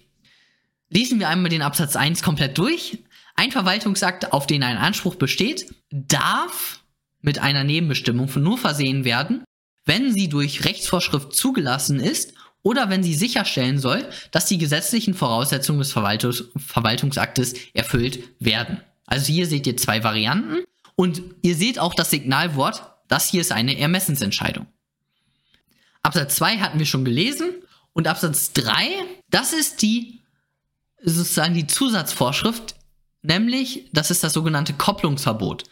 Lesen 0.90 1.20
wir 1.20 1.30
einmal 1.30 1.50
den 1.50 1.62
Absatz 1.62 1.96
1 1.96 2.24
komplett 2.24 2.58
durch. 2.58 3.04
Ein 3.36 3.52
Verwaltungsakt, 3.52 4.34
auf 4.34 4.48
den 4.48 4.64
ein 4.64 4.78
Anspruch 4.78 5.16
besteht, 5.16 5.74
darf 5.92 6.80
mit 7.22 7.38
einer 7.38 7.64
Nebenbestimmung 7.64 8.30
nur 8.36 8.58
versehen 8.58 9.06
werden, 9.06 9.44
wenn 9.90 10.14
sie 10.14 10.30
durch 10.30 10.66
Rechtsvorschrift 10.66 11.34
zugelassen 11.34 12.00
ist 12.00 12.36
oder 12.62 12.92
wenn 12.92 13.02
sie 13.02 13.16
sicherstellen 13.16 13.80
soll, 13.80 14.08
dass 14.30 14.46
die 14.46 14.60
gesetzlichen 14.60 15.16
Voraussetzungen 15.16 15.80
des 15.80 15.92
Verwaltungs 15.92 16.44
Verwaltungsaktes 16.56 17.56
erfüllt 17.74 18.20
werden. 18.40 18.82
Also 19.08 19.34
hier 19.34 19.48
seht 19.48 19.66
ihr 19.66 19.78
zwei 19.78 20.04
Varianten. 20.04 20.64
Und 20.96 21.24
ihr 21.42 21.56
seht 21.56 21.80
auch 21.80 21.96
das 21.96 22.12
Signalwort, 22.12 22.84
das 23.08 23.30
hier 23.30 23.42
ist 23.42 23.52
eine 23.52 23.80
Ermessensentscheidung. 23.80 24.68
Absatz 26.04 26.36
2 26.36 26.58
hatten 26.60 26.78
wir 26.78 26.86
schon 26.86 27.04
gelesen 27.04 27.50
und 27.94 28.08
Absatz 28.08 28.54
3, 28.54 28.90
das 29.32 29.54
ist 29.54 29.82
die 29.82 30.22
sozusagen 31.02 31.56
die 31.56 31.66
Zusatzvorschrift, 31.66 32.76
nämlich 33.24 33.90
das 33.92 34.12
ist 34.12 34.24
das 34.24 34.34
sogenannte 34.34 34.74
Kopplungsverbot. 34.74 35.64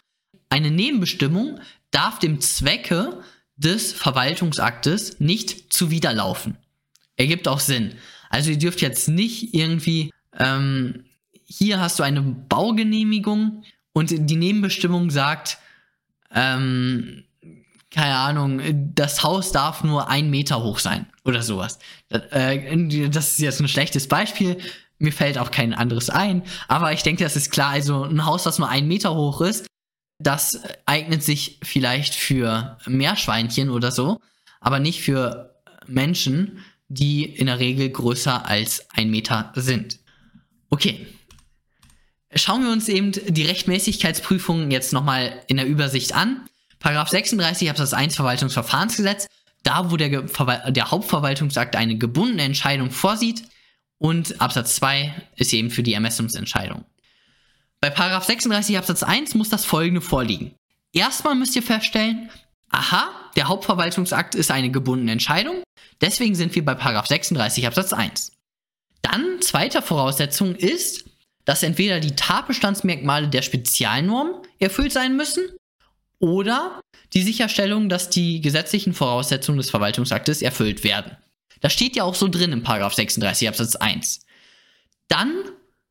Eine 0.48 0.72
Nebenbestimmung 0.72 1.60
darf 1.92 2.18
dem 2.18 2.40
Zwecke 2.40 3.22
des 3.58 3.92
Verwaltungsaktes 3.92 5.20
nicht 5.20 5.72
zuwiderlaufen. 5.72 6.56
Ergibt 7.16 7.48
auch 7.48 7.60
Sinn. 7.60 7.94
Also 8.30 8.50
ihr 8.50 8.58
dürft 8.58 8.80
jetzt 8.80 9.08
nicht 9.08 9.52
irgendwie, 9.54 10.12
ähm, 10.38 11.04
hier 11.44 11.80
hast 11.80 11.98
du 11.98 12.02
eine 12.04 12.22
Baugenehmigung 12.22 13.64
und 13.92 14.10
die 14.10 14.36
Nebenbestimmung 14.36 15.10
sagt, 15.10 15.58
ähm, 16.32 17.24
keine 17.90 18.16
Ahnung, 18.16 18.60
das 18.94 19.22
Haus 19.22 19.50
darf 19.50 19.82
nur 19.82 20.08
ein 20.08 20.30
Meter 20.30 20.62
hoch 20.62 20.78
sein 20.78 21.06
oder 21.24 21.42
sowas. 21.42 21.78
Das, 22.08 22.22
äh, 22.32 22.74
ist 22.74 23.38
jetzt 23.38 23.60
ein 23.60 23.68
schlechtes 23.68 24.08
Beispiel. 24.08 24.58
Mir 24.98 25.12
fällt 25.12 25.38
auch 25.38 25.50
kein 25.50 25.72
anderes 25.74 26.10
ein. 26.10 26.42
Aber 26.68 26.92
ich 26.92 27.02
denke, 27.02 27.24
das 27.24 27.34
ist 27.34 27.50
klar. 27.50 27.70
Also 27.70 28.04
ein 28.04 28.26
Haus, 28.26 28.42
das 28.42 28.58
nur 28.58 28.68
ein 28.68 28.86
Meter 28.86 29.14
hoch 29.14 29.40
ist, 29.40 29.66
das 30.18 30.60
eignet 30.84 31.22
sich 31.22 31.58
vielleicht 31.62 32.14
für 32.14 32.78
Meerschweinchen 32.86 33.70
oder 33.70 33.92
so, 33.92 34.20
aber 34.60 34.80
nicht 34.80 35.00
für 35.00 35.54
Menschen, 35.86 36.64
die 36.88 37.24
in 37.24 37.46
der 37.46 37.58
Regel 37.58 37.88
größer 37.90 38.46
als 38.46 38.88
ein 38.90 39.10
Meter 39.10 39.52
sind. 39.54 39.98
Okay. 40.70 41.06
Schauen 42.34 42.64
wir 42.64 42.72
uns 42.72 42.88
eben 42.88 43.12
die 43.12 43.46
Rechtmäßigkeitsprüfung 43.46 44.70
jetzt 44.70 44.92
nochmal 44.92 45.42
in 45.46 45.56
der 45.56 45.66
Übersicht 45.66 46.14
an. 46.14 46.42
Paragraph 46.78 47.08
36 47.08 47.70
Absatz 47.70 47.94
1 47.94 48.16
Verwaltungsverfahrensgesetz, 48.16 49.28
da 49.62 49.90
wo 49.90 49.96
der, 49.96 50.22
der 50.22 50.90
Hauptverwaltungsakt 50.90 51.74
eine 51.74 51.96
gebundene 51.96 52.42
Entscheidung 52.42 52.90
vorsieht 52.90 53.44
und 53.98 54.40
Absatz 54.40 54.76
2 54.76 55.14
ist 55.36 55.52
eben 55.52 55.70
für 55.70 55.82
die 55.82 55.94
Ermessungsentscheidung. 55.94 56.84
Bei 57.80 57.90
Paragraph 57.90 58.24
36 58.24 58.76
Absatz 58.76 59.02
1 59.02 59.34
muss 59.34 59.50
das 59.50 59.64
folgende 59.64 60.00
vorliegen. 60.00 60.54
Erstmal 60.92 61.36
müsst 61.36 61.54
ihr 61.54 61.62
feststellen, 61.62 62.30
aha, 62.70 63.10
der 63.36 63.48
Hauptverwaltungsakt 63.48 64.34
ist 64.34 64.50
eine 64.50 64.70
gebundene 64.70 65.12
Entscheidung, 65.12 65.62
deswegen 66.00 66.34
sind 66.34 66.54
wir 66.54 66.64
bei 66.64 66.74
Paragraph 66.74 67.06
36 67.06 67.66
Absatz 67.66 67.92
1. 67.92 68.32
Dann, 69.02 69.40
zweite 69.40 69.80
Voraussetzung 69.80 70.56
ist, 70.56 71.04
dass 71.44 71.62
entweder 71.62 72.00
die 72.00 72.16
Tatbestandsmerkmale 72.16 73.28
der 73.28 73.42
Spezialnorm 73.42 74.42
erfüllt 74.58 74.92
sein 74.92 75.16
müssen 75.16 75.44
oder 76.18 76.80
die 77.12 77.22
Sicherstellung, 77.22 77.88
dass 77.88 78.10
die 78.10 78.40
gesetzlichen 78.40 78.92
Voraussetzungen 78.92 79.58
des 79.58 79.70
Verwaltungsaktes 79.70 80.42
erfüllt 80.42 80.82
werden. 80.82 81.16
Das 81.60 81.72
steht 81.72 81.96
ja 81.96 82.04
auch 82.04 82.14
so 82.14 82.28
drin 82.28 82.52
im 82.52 82.64
Paragraph 82.64 82.94
36 82.94 83.48
Absatz 83.48 83.76
1. 83.76 84.20
Dann 85.08 85.30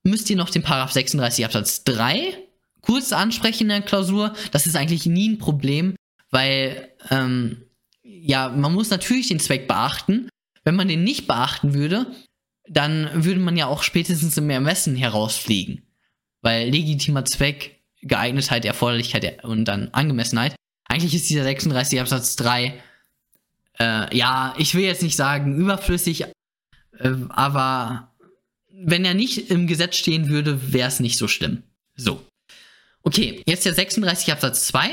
müsst 0.07 0.29
ihr 0.29 0.35
noch 0.35 0.49
den 0.49 0.63
Paragraph 0.63 0.91
36 0.91 1.45
Absatz 1.45 1.83
3 1.83 2.37
kurz 2.81 3.11
ansprechen 3.11 3.63
in 3.63 3.69
der 3.69 3.81
Klausur. 3.81 4.33
Das 4.51 4.65
ist 4.65 4.75
eigentlich 4.75 5.05
nie 5.05 5.29
ein 5.29 5.37
Problem, 5.37 5.95
weil 6.31 6.89
ähm, 7.11 7.63
ja, 8.01 8.49
man 8.49 8.73
muss 8.73 8.89
natürlich 8.89 9.27
den 9.27 9.39
Zweck 9.39 9.67
beachten. 9.67 10.29
Wenn 10.63 10.75
man 10.75 10.87
den 10.87 11.03
nicht 11.03 11.27
beachten 11.27 11.73
würde, 11.73 12.07
dann 12.67 13.09
würde 13.25 13.39
man 13.39 13.57
ja 13.57 13.67
auch 13.67 13.83
spätestens 13.83 14.37
im 14.37 14.49
Ermessen 14.49 14.95
herausfliegen. 14.95 15.83
Weil 16.41 16.69
legitimer 16.69 17.25
Zweck, 17.25 17.81
Geeignetheit, 18.01 18.65
Erforderlichkeit 18.65 19.43
und 19.43 19.65
dann 19.65 19.89
Angemessenheit. 19.89 20.55
Eigentlich 20.85 21.15
ist 21.15 21.29
dieser 21.29 21.43
36 21.43 21.99
Absatz 21.99 22.35
3, 22.37 22.81
äh, 23.79 24.17
ja, 24.17 24.53
ich 24.57 24.73
will 24.75 24.83
jetzt 24.83 25.03
nicht 25.03 25.15
sagen 25.15 25.57
überflüssig, 25.57 26.25
äh, 26.99 27.11
aber 27.29 28.13
wenn 28.79 29.05
er 29.05 29.13
nicht 29.13 29.49
im 29.49 29.67
Gesetz 29.67 29.95
stehen 29.95 30.29
würde, 30.29 30.73
wäre 30.73 30.87
es 30.87 30.99
nicht 30.99 31.17
so 31.17 31.27
schlimm. 31.27 31.63
So. 31.95 32.23
Okay, 33.01 33.41
jetzt 33.47 33.65
der 33.65 33.73
36 33.73 34.31
Absatz 34.31 34.67
2. 34.67 34.89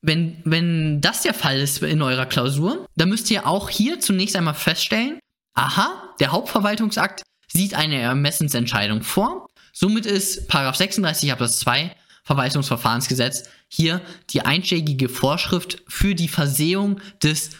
Wenn, 0.00 0.36
wenn 0.44 1.00
das 1.00 1.22
der 1.22 1.34
Fall 1.34 1.58
ist 1.60 1.82
in 1.82 2.02
eurer 2.02 2.26
Klausur, 2.26 2.86
dann 2.96 3.08
müsst 3.08 3.30
ihr 3.30 3.46
auch 3.46 3.70
hier 3.70 4.00
zunächst 4.00 4.36
einmal 4.36 4.54
feststellen, 4.54 5.18
aha, 5.54 6.14
der 6.20 6.32
Hauptverwaltungsakt 6.32 7.22
sieht 7.48 7.74
eine 7.74 8.00
Ermessensentscheidung 8.00 9.02
vor. 9.02 9.46
Somit 9.72 10.06
ist 10.06 10.50
36 10.50 11.32
Absatz 11.32 11.60
2 11.60 11.94
Verwaltungsverfahrensgesetz 12.24 13.48
hier 13.68 14.00
die 14.30 14.42
einschlägige 14.42 15.08
Vorschrift 15.08 15.82
für 15.88 16.14
die 16.14 16.28
Versehung 16.28 17.00
des 17.22 17.50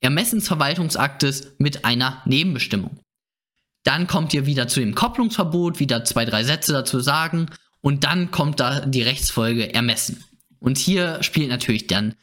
Ermessensverwaltungsaktes 0.00 1.54
mit 1.58 1.84
einer 1.84 2.22
Nebenbestimmung. 2.26 3.00
Dann 3.84 4.06
kommt 4.06 4.34
ihr 4.34 4.46
wieder 4.46 4.66
zu 4.66 4.80
dem 4.80 4.94
Kopplungsverbot, 4.94 5.78
wieder 5.78 6.04
zwei, 6.04 6.24
drei 6.24 6.42
Sätze 6.42 6.72
dazu 6.72 7.00
sagen 7.00 7.50
und 7.80 8.04
dann 8.04 8.30
kommt 8.30 8.60
da 8.60 8.80
die 8.80 9.02
Rechtsfolge 9.02 9.72
Ermessen. 9.72 10.24
Und 10.58 10.78
hier 10.78 11.22
spielt 11.22 11.50
natürlich 11.50 11.86
dann 11.86 12.14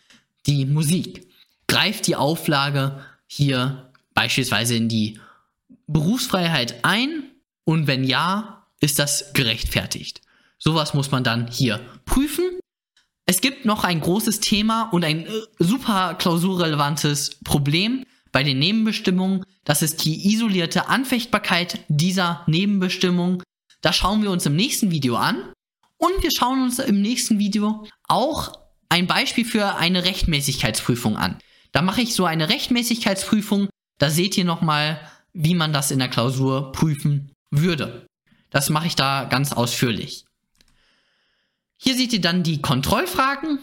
die 0.47 0.65
Musik. 0.65 1.28
Greift 1.67 2.08
die 2.08 2.15
Auflage 2.15 3.06
hier 3.28 3.91
beispielsweise 4.15 4.76
in 4.76 4.89
die 4.89 5.19
Berufsfreiheit 5.88 6.84
ein 6.84 7.24
und 7.63 7.86
wenn 7.86 8.04
ja, 8.04 8.65
ist 8.80 8.97
das 8.97 9.34
gerechtfertigt. 9.34 10.21
Sowas 10.58 10.93
muss 10.93 11.12
man 11.12 11.24
dann 11.24 11.47
hier 11.47 11.80
prüfen. 12.06 12.45
Es 13.26 13.41
gibt 13.41 13.65
noch 13.65 13.84
ein 13.84 14.02
großes 14.02 14.39
Thema 14.39 14.89
und 14.91 15.06
ein 15.06 15.28
äh, 15.28 15.30
super 15.60 16.15
klausurrelevantes 16.15 17.39
Problem 17.43 18.06
bei 18.32 18.44
den 18.44 18.60
Nebenbestimmungen. 18.60 19.44
Das 19.63 19.82
ist 19.82 20.06
die 20.06 20.34
isolierte 20.34 20.88
Anfechtbarkeit 20.88 21.84
dieser 21.88 22.44
Nebenbestimmung. 22.48 23.44
Das 23.82 23.96
schauen 23.96 24.24
wir 24.24 24.32
uns 24.32 24.46
im 24.46 24.56
nächsten 24.56 24.91
Video 24.91 25.15
an. 25.15 25.52
Und 25.98 26.24
wir 26.24 26.32
schauen 26.32 26.63
uns 26.63 26.80
im 26.80 27.02
nächsten 27.02 27.38
Video 27.38 27.86
auch 28.08 28.60
ein 28.89 29.08
Beispiel 29.08 29.46
für 29.46 29.76
eine 29.76 30.04
Rechtmäßigkeitsprüfung 30.04 31.15
an. 31.15 31.38
Da 31.72 31.82
mache 31.82 32.02
ich 32.02 32.15
so 32.15 32.26
eine 32.26 32.50
Rechtmäßigkeitsprüfung. 32.50 33.70
Da 33.98 34.10
seht 34.10 34.38
ihr 34.38 34.46
nochmal, 34.46 35.00
wie 35.34 35.56
man 35.56 35.74
das 35.74 35.91
in 35.91 36.00
der 36.00 36.10
Klausur 36.10 36.72
prüfen 36.72 37.32
würde. 37.52 38.06
Das 38.50 38.70
mache 38.70 38.88
ich 38.88 38.96
da 38.96 39.26
ganz 39.26 39.54
ausführlich. 39.54 40.26
Hier 41.78 41.96
seht 41.96 42.13
ihr 42.13 42.22
dann 42.22 42.44
die 42.44 42.62
Kontrollfragen 42.62 43.60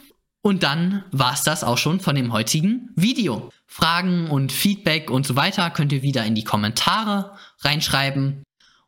und 0.49 0.63
dann 0.63 1.05
war 1.13 1.35
es 1.35 1.43
das 1.43 1.63
auch 1.63 1.77
schon 1.77 2.01
von 2.01 2.17
dem 2.17 2.33
heutigen 2.33 2.89
Video. 2.97 3.51
Fragen 3.67 4.31
und 4.31 4.51
Feedback 4.51 5.11
und 5.11 5.27
so 5.27 5.37
weiter 5.37 5.69
könnt 5.69 5.93
ihr 5.93 6.01
wieder 6.01 6.25
in 6.25 6.35
die 6.35 6.43
Kommentare 6.43 7.37
reinschreiben. 7.61 8.45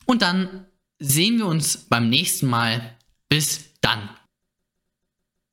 Und 0.06 0.22
dann 0.22 0.64
sehen 0.98 1.36
wir 1.36 1.44
uns 1.44 1.76
beim 1.76 2.08
nächsten 2.08 2.46
Mal 2.46 2.96
bis 3.28 3.74
dann. 3.82 4.08